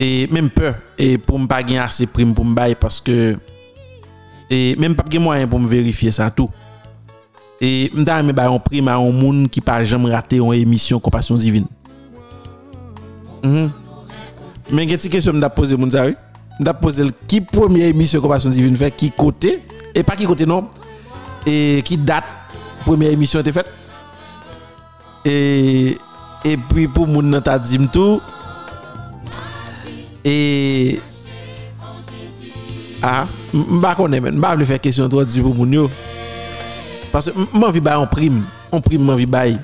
Et 0.00 0.28
même 0.30 0.48
peur, 0.50 0.76
et 0.96 1.18
pour 1.18 1.38
me 1.38 1.46
pas 1.46 1.62
gagner 1.62 1.80
assez 1.80 2.06
prime 2.06 2.34
pour 2.34 2.44
me 2.44 2.54
bail 2.54 2.76
parce 2.80 3.00
que, 3.00 3.36
et 4.48 4.76
même 4.76 4.94
pas 4.94 5.02
de 5.02 5.18
moyen 5.18 5.46
pour 5.46 5.58
me 5.58 5.68
vérifier 5.68 6.12
ça 6.12 6.30
tout. 6.30 6.48
Et 7.60 7.90
m'ta 7.92 8.20
aimé 8.20 8.32
bail 8.32 8.46
en 8.46 8.60
prime 8.60 8.86
à 8.88 8.94
un 8.94 9.10
monde 9.10 9.50
qui 9.50 9.60
pas 9.60 9.82
jamais 9.84 10.14
raté 10.14 10.36
une 10.36 10.54
émission 10.54 11.00
compassion 11.00 11.34
divine. 11.36 11.66
Mm 13.42 13.48
-hmm. 13.50 13.70
Mais 14.70 14.84
il 14.84 14.90
y 14.90 14.92
a 14.92 14.94
une 14.94 15.00
question 15.10 15.32
que 15.32 15.40
je 15.40 15.48
poser, 15.48 15.76
mon 15.76 15.88
M'a 16.60 16.74
posé 16.74 17.04
qui 17.26 17.40
première 17.40 17.86
émission 17.88 18.20
compassion 18.20 18.50
divine 18.50 18.76
fait, 18.76 18.90
qui 18.96 19.10
côté, 19.10 19.62
et 19.94 20.02
pas 20.02 20.16
qui 20.16 20.26
côté 20.26 20.44
non, 20.46 20.68
et 21.48 21.82
qui 21.82 21.96
date 21.96 22.24
première 22.84 23.10
émission 23.10 23.40
était 23.40 23.52
faite. 23.52 23.66
Et 25.24 25.96
et 26.44 26.56
puis 26.56 26.86
pour 26.86 27.08
mon 27.08 27.40
t'a 27.40 27.58
dit 27.58 27.78
tout 27.88 28.20
et 30.24 31.00
ah 33.02 33.26
m'pa 33.52 33.94
connais 33.94 34.20
mais 34.20 34.30
m'pa 34.30 34.56
faire 34.64 34.80
question 34.80 35.08
toi 35.08 35.24
du 35.24 35.42
pour 35.42 35.54
mon 35.54 35.70
yo. 35.70 35.90
Parce 37.10 37.30
que 37.30 37.58
m'envie 37.58 37.80
bailler 37.80 38.02
en 38.02 38.06
prime 38.06 38.44
en 38.70 38.80
prime 38.80 39.02
m'envie 39.02 39.26
bailler 39.26 39.56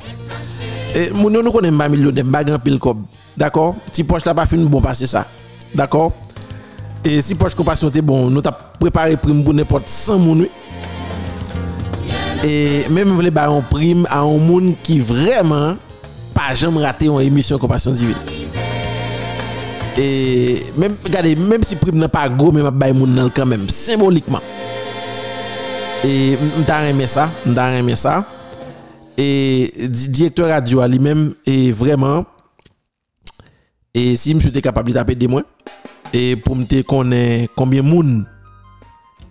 et 0.95 1.11
mon 1.11 1.31
yo 1.31 1.43
nous 1.43 1.53
connaît 1.53 1.71
pas 1.71 1.89
millionnaire 1.89 2.25
pas 2.31 2.43
grand 2.45 2.59
pile 2.59 2.79
cob. 2.79 3.03
D'accord? 3.37 3.75
Si 3.93 4.05
poche 4.05 4.25
là 4.25 4.33
pas 4.33 4.47
fin 4.47 4.57
bon 4.57 4.81
passer 4.81 5.07
ça. 5.07 5.27
D'accord? 5.75 6.13
Et 7.05 7.21
si 7.21 7.35
poche 7.35 7.55
compassion 7.55 7.89
était 7.89 8.01
bon 8.01 8.31
nous 8.31 8.41
t'a 8.41 8.53
préparé 8.53 9.17
prime 9.17 9.45
pour 9.45 9.53
n'importe 9.53 9.89
100 9.89 10.19
moun 10.19 10.47
E 12.45 12.85
men 12.93 13.09
mwen 13.09 13.17
vle 13.23 13.31
bayon 13.33 13.65
prim 13.71 14.03
a 14.13 14.21
yon 14.21 14.43
moun 14.45 14.73
ki 14.85 14.99
vreman 15.09 15.79
pa 16.35 16.51
jam 16.53 16.77
rate 16.83 17.09
yon 17.09 17.25
emisyon 17.25 17.61
kompasyon 17.63 17.97
divin. 17.97 18.19
E 19.97 20.07
men, 20.77 20.93
gade, 21.09 21.33
men 21.39 21.63
si 21.65 21.79
prim 21.81 21.97
nan 21.97 22.11
pa 22.13 22.27
go, 22.29 22.51
men 22.53 22.67
mwen 22.67 22.81
bay 22.83 22.93
moun 22.93 23.15
nan 23.17 23.31
kan 23.33 23.49
men, 23.49 23.65
simbolikman. 23.73 24.45
E 26.05 26.35
mta 26.61 26.83
reme 26.85 27.07
sa, 27.09 27.31
mta 27.47 27.71
reme 27.73 27.97
sa. 27.97 28.19
E 29.17 29.71
direktor 29.89 30.51
radio 30.53 30.83
a 30.85 30.89
li 30.91 31.01
men, 31.01 31.31
e 31.49 31.71
vreman, 31.79 32.27
e 33.95 34.11
si 34.21 34.35
msou 34.37 34.53
te 34.53 34.61
kapab 34.61 34.91
li 34.91 34.97
tape 34.97 35.17
de 35.17 35.31
mwen, 35.33 35.47
e 36.13 36.35
pou 36.45 36.59
mte 36.59 36.83
konen 36.91 37.49
konbyen 37.57 37.89
moun, 37.89 38.13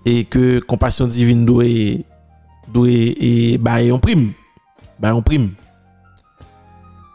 e 0.08 0.24
ke 0.34 0.64
kompasyon 0.66 1.14
divin 1.14 1.46
do 1.46 1.60
e... 1.62 2.02
doit 2.74 2.88
e, 2.90 3.58
bailler 3.58 3.92
en 3.92 4.00
prime. 4.00 4.34
Bailler 5.00 5.18
en 5.18 5.22
prime. 5.22 5.52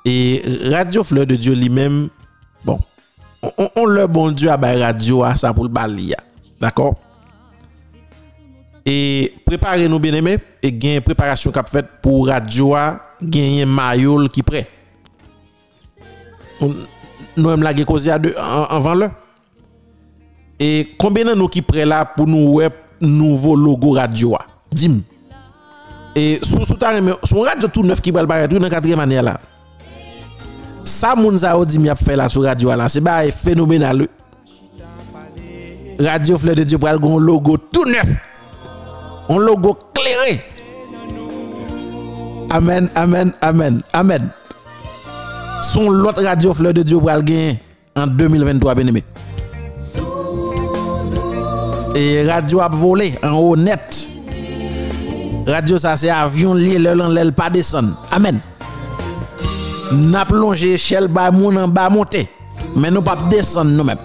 Et 0.05 0.43
Radio 0.71 1.05
Fleur 1.05 1.27
de 1.27 1.37
Dieu 1.37 1.55
lui-même, 1.55 2.09
bon, 2.65 2.79
on, 3.43 3.69
on, 3.77 3.87
le 3.87 4.07
bon 4.07 4.31
Dieu 4.31 4.51
à 4.51 4.57
bailler 4.57 4.83
radio 4.83 5.23
à 5.23 5.37
ça 5.37 5.53
pour 5.53 5.65
le 5.65 5.71
balia. 5.71 6.17
D'accord? 6.61 6.95
Et 8.87 9.35
préparez-nous 9.45 9.99
bien 9.99 10.15
aimés 10.15 10.39
et 10.63 10.73
gagnez 10.73 11.01
préparation 11.03 11.53
qu'a 11.53 11.63
faite 11.63 11.87
pour 12.01 12.27
radio 12.27 12.75
à 12.75 13.01
gagner 13.21 13.67
maillot 13.67 14.29
qui 14.29 14.43
prêt. 14.43 14.67
Nous 16.61 17.51
aimons 17.51 17.63
la 17.63 17.75
cause 17.85 18.09
avant 18.09 18.95
le. 18.95 19.11
Et 20.59 20.95
combien 20.99 21.25
de 21.25 21.35
nous 21.35 21.49
qui 21.49 21.63
prêt 21.63 21.85
là 21.85 22.05
pour 22.05 22.27
nous 22.27 22.49
web 22.49 22.73
nouveau 23.01 23.55
logo 23.55 23.91
radio? 23.91 24.37
Dis-moi. 24.73 25.03
Et 26.15 26.39
sous 26.43 26.65
sous 26.65 26.77
son 27.25 27.41
radio 27.41 27.69
tout 27.69 27.83
neuf 27.83 28.01
qui 28.01 28.11
va 28.11 28.23
le 28.23 28.49
tout 28.49 28.59
dans 28.59 28.69
quatrième 28.69 29.01
année 29.01 29.21
là. 29.23 29.41
Ça 30.85 31.15
moun 31.15 31.37
sa 31.39 31.59
ou 31.59 31.65
di 31.65 31.79
mi 31.79 31.89
ap 31.89 31.99
fait 32.03 32.17
là 32.17 32.29
radio 32.29 32.75
là 32.75 32.89
c'est 32.89 33.01
ba 33.01 33.23
phénoménal. 33.31 34.09
Radio 36.01 36.39
fleur 36.39 36.55
de 36.55 36.63
Dieu 36.63 36.79
pral 36.79 36.99
gon 36.99 37.19
logo 37.19 37.57
tout 37.57 37.85
neuf. 37.85 38.17
Un 39.29 39.39
logo 39.39 39.77
clairé. 39.95 40.41
Amen 42.51 42.89
amen 42.95 43.33
amen 43.41 43.81
amen. 43.93 44.31
Son 45.63 45.91
l'autre 45.91 46.23
radio 46.23 46.55
fleur 46.55 46.73
de 46.73 46.83
Dieu 46.83 46.99
pral 46.99 47.27
gen 47.27 47.57
en 47.97 48.07
2023 48.07 48.75
bien 48.75 48.87
aimé 48.87 49.05
et 51.99 52.27
radio 52.27 52.61
a 52.61 52.69
volé 52.69 53.15
en 53.23 53.33
haut 53.33 53.57
net 53.57 54.07
Radio 55.49 55.79
ça 55.79 55.97
c'est 55.97 56.11
avion 56.11 56.53
lié 56.53 56.79
le 56.79 56.93
lan 56.93 57.09
l'el 57.09 57.33
pas 57.33 57.49
descendre. 57.49 57.95
Amen. 58.11 58.39
N'a 59.93 60.27
plongé 60.27 60.75
échelle 60.75 61.09
bas 61.09 61.31
moun 61.31 61.57
en 61.57 61.67
bas 61.67 61.89
monter. 61.89 62.29
Mais 62.77 62.91
nous 62.91 63.01
pas 63.01 63.17
descendre 63.31 63.71
nous-mêmes. 63.71 63.99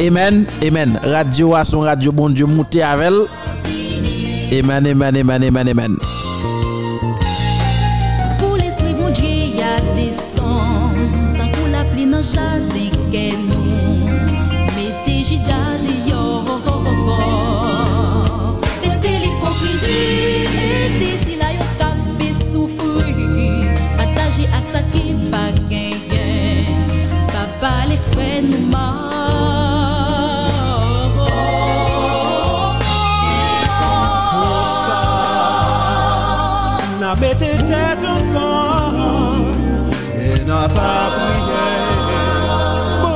Amen, 0.00 0.46
amen. 0.66 0.98
Radio 1.02 1.54
a 1.54 1.64
son 1.64 1.80
radio 1.80 2.10
bon 2.10 2.30
Dieu 2.30 2.46
monter 2.46 2.82
avec 2.82 3.06
elle. 3.06 3.26
Amen, 4.58 4.86
amen, 4.86 5.16
amen, 5.16 5.44
amen, 5.44 5.68
amen. 5.68 5.96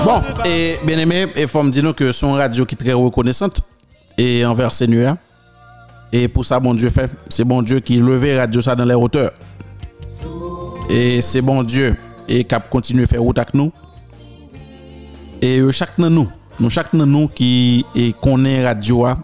Bon, 0.08 0.22
et 0.46 0.76
bien 0.84 0.96
aimé, 0.96 1.26
et 1.36 1.46
faut 1.46 1.62
me 1.62 1.70
dire 1.70 1.94
que 1.94 2.12
son 2.12 2.32
radio 2.32 2.64
qui 2.64 2.74
est 2.74 2.78
très 2.78 2.94
reconnaissante 2.94 3.60
et 4.16 4.42
envers 4.46 4.72
Seigneur. 4.72 5.18
Et 6.10 6.28
pour 6.28 6.46
ça, 6.46 6.58
bon 6.58 6.72
Dieu 6.72 6.88
fait, 6.88 7.10
c'est 7.28 7.44
bon 7.44 7.60
Dieu 7.60 7.80
qui 7.80 7.98
levait 7.98 8.38
radio 8.40 8.62
ça 8.62 8.74
dans 8.74 8.86
les 8.86 8.94
hauteurs. 8.94 9.32
Et 10.88 11.20
c'est 11.20 11.42
bon 11.42 11.62
Dieu 11.62 11.94
et 12.26 12.44
cap 12.44 12.70
continue 12.70 13.06
faire 13.06 13.20
route 13.20 13.36
avec 13.36 13.52
nous. 13.52 13.70
Et 15.42 15.58
euh, 15.58 15.70
chaque 15.72 15.98
nous, 15.98 16.26
nous 16.58 16.70
chaque 16.70 16.94
nous 16.94 17.28
qui 17.28 17.84
connaît 18.22 18.64
radio 18.64 19.04
a, 19.04 19.18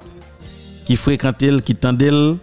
qui 0.84 0.96
fréquente 0.96 1.62
qui 1.62 1.74
tend 1.76 1.96
elle, 1.96 2.36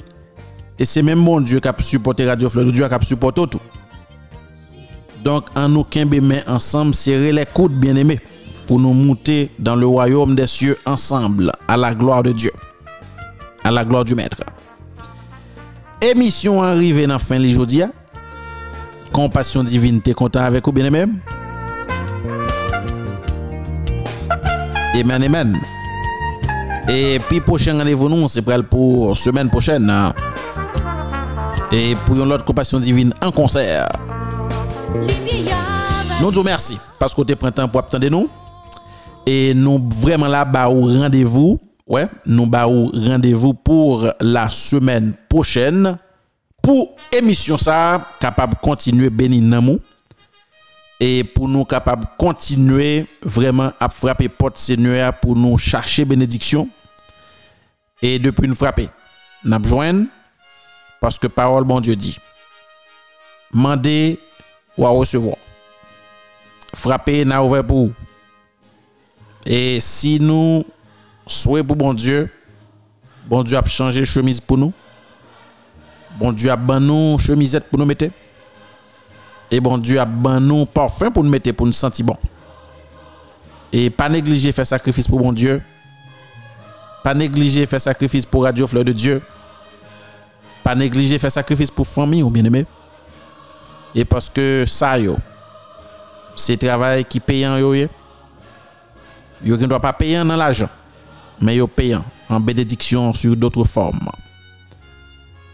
et 0.80 0.86
c'est 0.86 1.04
même 1.04 1.24
bon 1.24 1.42
Dieu 1.42 1.60
qui 1.60 1.68
a 1.68 1.76
supporté 1.80 2.28
Radio 2.28 2.50
Fleur 2.50 2.72
Dieu 2.72 2.88
qui 2.88 2.92
a 2.92 3.02
supporté 3.02 3.44
tout. 3.52 3.62
Donc, 5.24 5.46
en 5.56 5.70
nous 5.70 5.86
main 6.22 6.40
ensemble, 6.48 6.96
serrer 6.96 7.32
les 7.32 7.46
coudes, 7.46 7.74
bien-aimés, 7.74 8.20
pour 8.68 8.80
nous 8.80 8.94
monter 8.94 9.52
dans 9.60 9.76
le 9.76 9.86
royaume 9.86 10.36
des 10.36 10.48
cieux 10.48 10.78
ensemble, 10.86 11.52
à 11.68 11.78
la 11.78 11.94
gloire 11.94 12.24
de 12.24 12.32
Dieu, 12.32 12.52
à 13.64 13.70
la 13.70 13.86
gloire 13.86 14.04
du 14.04 14.16
Maître. 14.16 14.42
Émission 16.02 16.64
arrivée 16.64 17.06
dans 17.06 17.14
la 17.14 17.20
fin 17.20 17.40
de 17.40 17.48
jodia. 17.48 17.90
Compassion 19.12 19.64
divine, 19.64 20.02
t'es 20.02 20.14
content 20.14 20.42
avec 20.42 20.66
vous, 20.66 20.72
bien-aimé? 20.72 21.06
Amen, 24.96 25.24
amen. 25.24 25.60
Et 26.90 27.20
puis, 27.30 27.40
prochain 27.40 27.78
rendez-vous, 27.78 28.10
nous, 28.10 28.28
c'est 28.28 28.42
pour 28.64 29.16
semaine 29.18 29.50
prochaine. 29.50 29.94
Et 31.72 31.94
pour 32.06 32.16
une 32.16 32.32
autre 32.32 32.44
compassion 32.44 32.80
divine 32.80 33.14
en 33.22 33.32
concert. 33.32 33.88
Nous 36.22 36.32
vous 36.32 36.44
merci 36.44 36.78
parce 37.00 37.14
que 37.14 37.22
vous 37.22 37.36
printemps 37.36 37.68
pour 37.68 37.80
attendre 37.80 38.08
nous. 38.08 38.30
Et 39.26 39.54
nous 39.54 39.90
vraiment 39.98 40.28
là 40.28 40.46
bah 40.46 40.66
rendez-vous. 40.66 41.60
Ouais, 41.88 42.08
nous 42.26 42.46
bah 42.46 42.66
rendez-vous 42.66 43.54
pour 43.54 44.08
la 44.20 44.50
semaine 44.50 45.14
prochaine 45.28 45.98
pour 46.62 46.96
émission 47.12 47.58
ça 47.58 48.06
capable 48.20 48.54
de 48.54 48.60
continuer 48.60 49.10
bénir 49.10 49.42
nous 49.62 49.80
et 51.00 51.24
pour 51.24 51.48
nous 51.48 51.66
capable 51.66 52.04
de 52.04 52.10
continuer 52.18 53.08
vraiment 53.24 53.72
à 53.80 53.90
frapper 53.90 54.30
porte 54.30 54.58
Seigneur 54.58 55.14
pour 55.20 55.36
nous 55.36 55.58
chercher 55.58 56.06
bénédiction 56.06 56.70
et 58.02 58.20
depuis 58.20 58.48
nous 58.48 58.56
frapper 58.56 58.90
n'a 59.44 59.60
parce 61.00 61.18
que 61.18 61.28
parole 61.28 61.64
bon 61.64 61.82
Dieu 61.82 61.96
dit 61.96 62.18
mandez 63.52 64.20
ou 64.78 64.86
à 64.86 64.90
recevoir 64.90 65.36
frapper 66.74 67.26
n'a 67.26 67.44
ouvert 67.44 67.66
pour 67.66 67.88
vous. 67.88 67.94
Et 69.46 69.80
si 69.80 70.20
nous 70.20 70.64
souhaitons 71.26 71.68
pour 71.68 71.76
bon 71.76 71.94
Dieu, 71.94 72.30
bon 73.28 73.44
Dieu 73.44 73.58
a 73.58 73.66
changé 73.66 74.06
chemise 74.06 74.40
pour 74.40 74.58
nous. 74.58 74.74
Bon 76.20 76.32
Dieu 76.32 76.52
a 76.52 76.56
ban 76.56 76.80
nous 76.80 77.18
chemisette 77.20 77.70
pour 77.70 77.80
nous 77.80 77.86
mettre. 77.86 78.06
Et 79.50 79.60
bon 79.60 79.78
Dieu 79.78 80.00
a 80.00 80.06
ban 80.06 80.40
nous 80.40 80.66
parfum 80.66 81.12
pour 81.12 81.24
nous 81.24 81.30
mettre 81.30 81.52
pour 81.52 81.66
nous 81.66 81.74
sentir 81.74 82.06
bon. 82.06 82.18
Et 83.74 83.90
pas 83.90 84.10
négliger 84.10 84.52
faire 84.52 84.68
sacrifice 84.68 85.08
pour 85.08 85.20
bon 85.20 85.32
Dieu. 85.32 85.62
Pas 87.04 87.14
négliger 87.14 87.66
faire 87.66 87.82
sacrifice 87.82 88.26
pour 88.26 88.44
Radio 88.44 88.68
Fleur 88.68 88.84
de 88.84 88.92
Dieu. 88.92 89.22
Pas 90.64 90.76
négliger 90.76 91.18
faire 91.18 91.32
sacrifice 91.32 91.72
pour 91.72 91.88
famille 91.88 92.22
ou 92.22 92.30
bien-aimé. 92.30 92.66
Et 93.94 94.06
parce 94.06 94.30
que 94.30 94.64
ça 94.68 94.96
c'est 96.36 96.58
travail 96.58 97.04
qui 97.06 97.20
payant 97.20 97.58
yo 97.58 97.74
ne 99.44 99.66
doit 99.66 99.80
pas 99.80 99.94
payer 99.94 100.18
dans 100.24 100.36
l'argent, 100.36 100.70
mais 101.40 101.56
yo 101.58 101.68
payant 101.68 102.04
en 102.30 102.40
bénédiction 102.40 103.14
sur 103.14 103.36
d'autres 103.36 103.66
formes. 103.66 104.10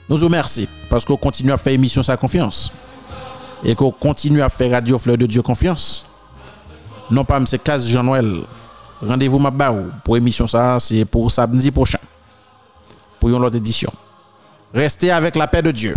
Nous 0.09 0.17
vous 0.17 0.25
remercions 0.25 0.67
parce 0.89 1.03
qu'on 1.03 1.17
continue 1.17 1.51
à 1.51 1.57
faire 1.57 1.73
émission 1.73 2.03
sa 2.03 2.15
confiance 2.15 2.71
et 3.63 3.75
qu'on 3.75 3.91
continue 3.91 4.41
à 4.41 4.49
faire 4.49 4.71
Radio 4.71 4.97
Fleur 4.99 5.17
de 5.17 5.25
Dieu 5.25 5.41
confiance. 5.41 6.05
Non 7.09 7.25
pas 7.25 7.43
c'est 7.45 7.61
15 7.61 7.87
Jean-Noël. 7.87 8.41
Rendez-vous 9.01 9.39
ma 9.39 9.51
pour 10.03 10.17
émission 10.17 10.47
ça, 10.47 10.77
c'est 10.79 11.05
pour 11.05 11.31
samedi 11.31 11.71
prochain. 11.71 11.99
Pour 13.19 13.29
une 13.29 13.43
autre 13.43 13.55
édition. 13.55 13.91
Restez 14.73 15.11
avec 15.11 15.35
la 15.35 15.47
paix 15.47 15.61
de 15.61 15.71
Dieu 15.71 15.95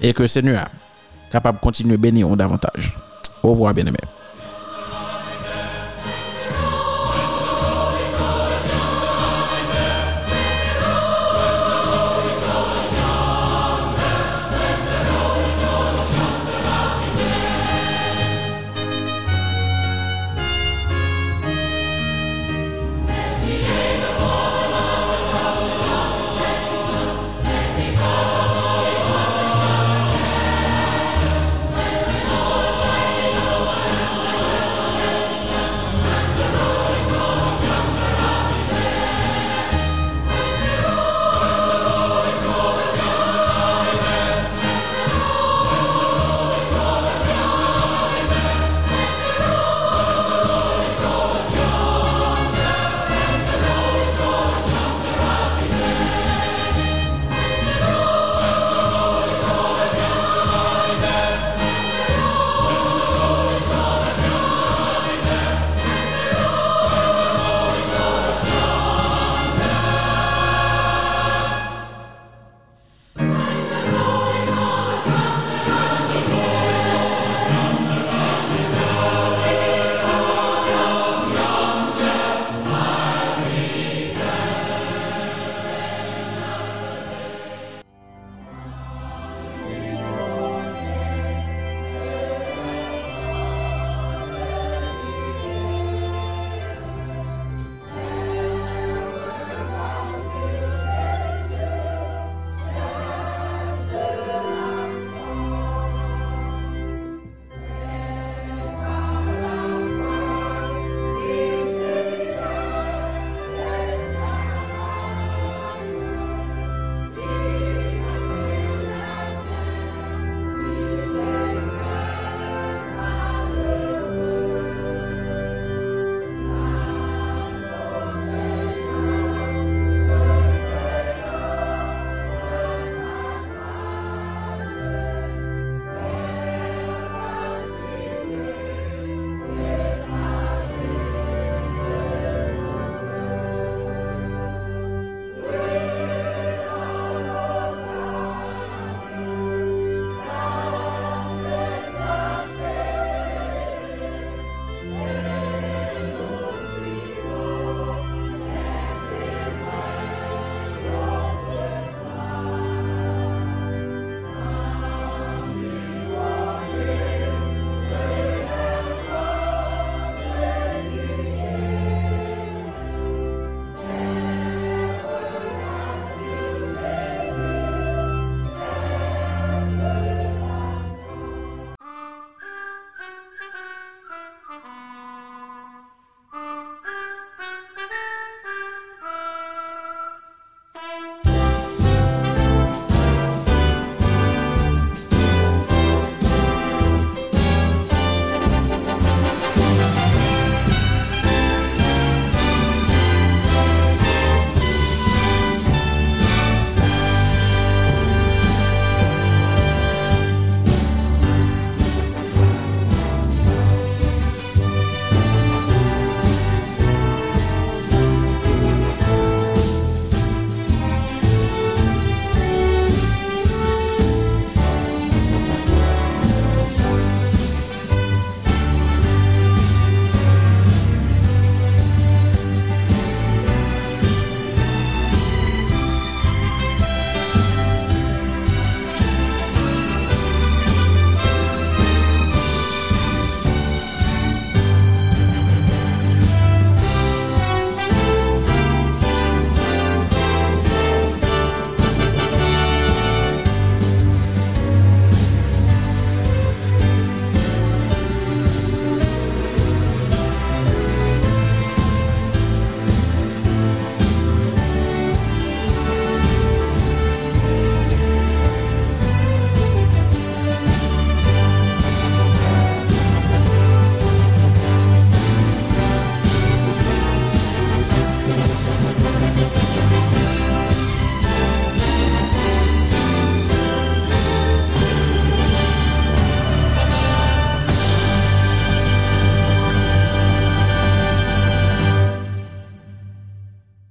et 0.00 0.12
que 0.12 0.26
Seigneur 0.26 0.68
capable 1.30 1.58
de 1.58 1.62
continuer 1.62 1.94
à 1.94 1.98
bénir 1.98 2.28
davantage. 2.36 2.96
Au 3.42 3.50
revoir, 3.50 3.74
bien-aimés. 3.74 3.96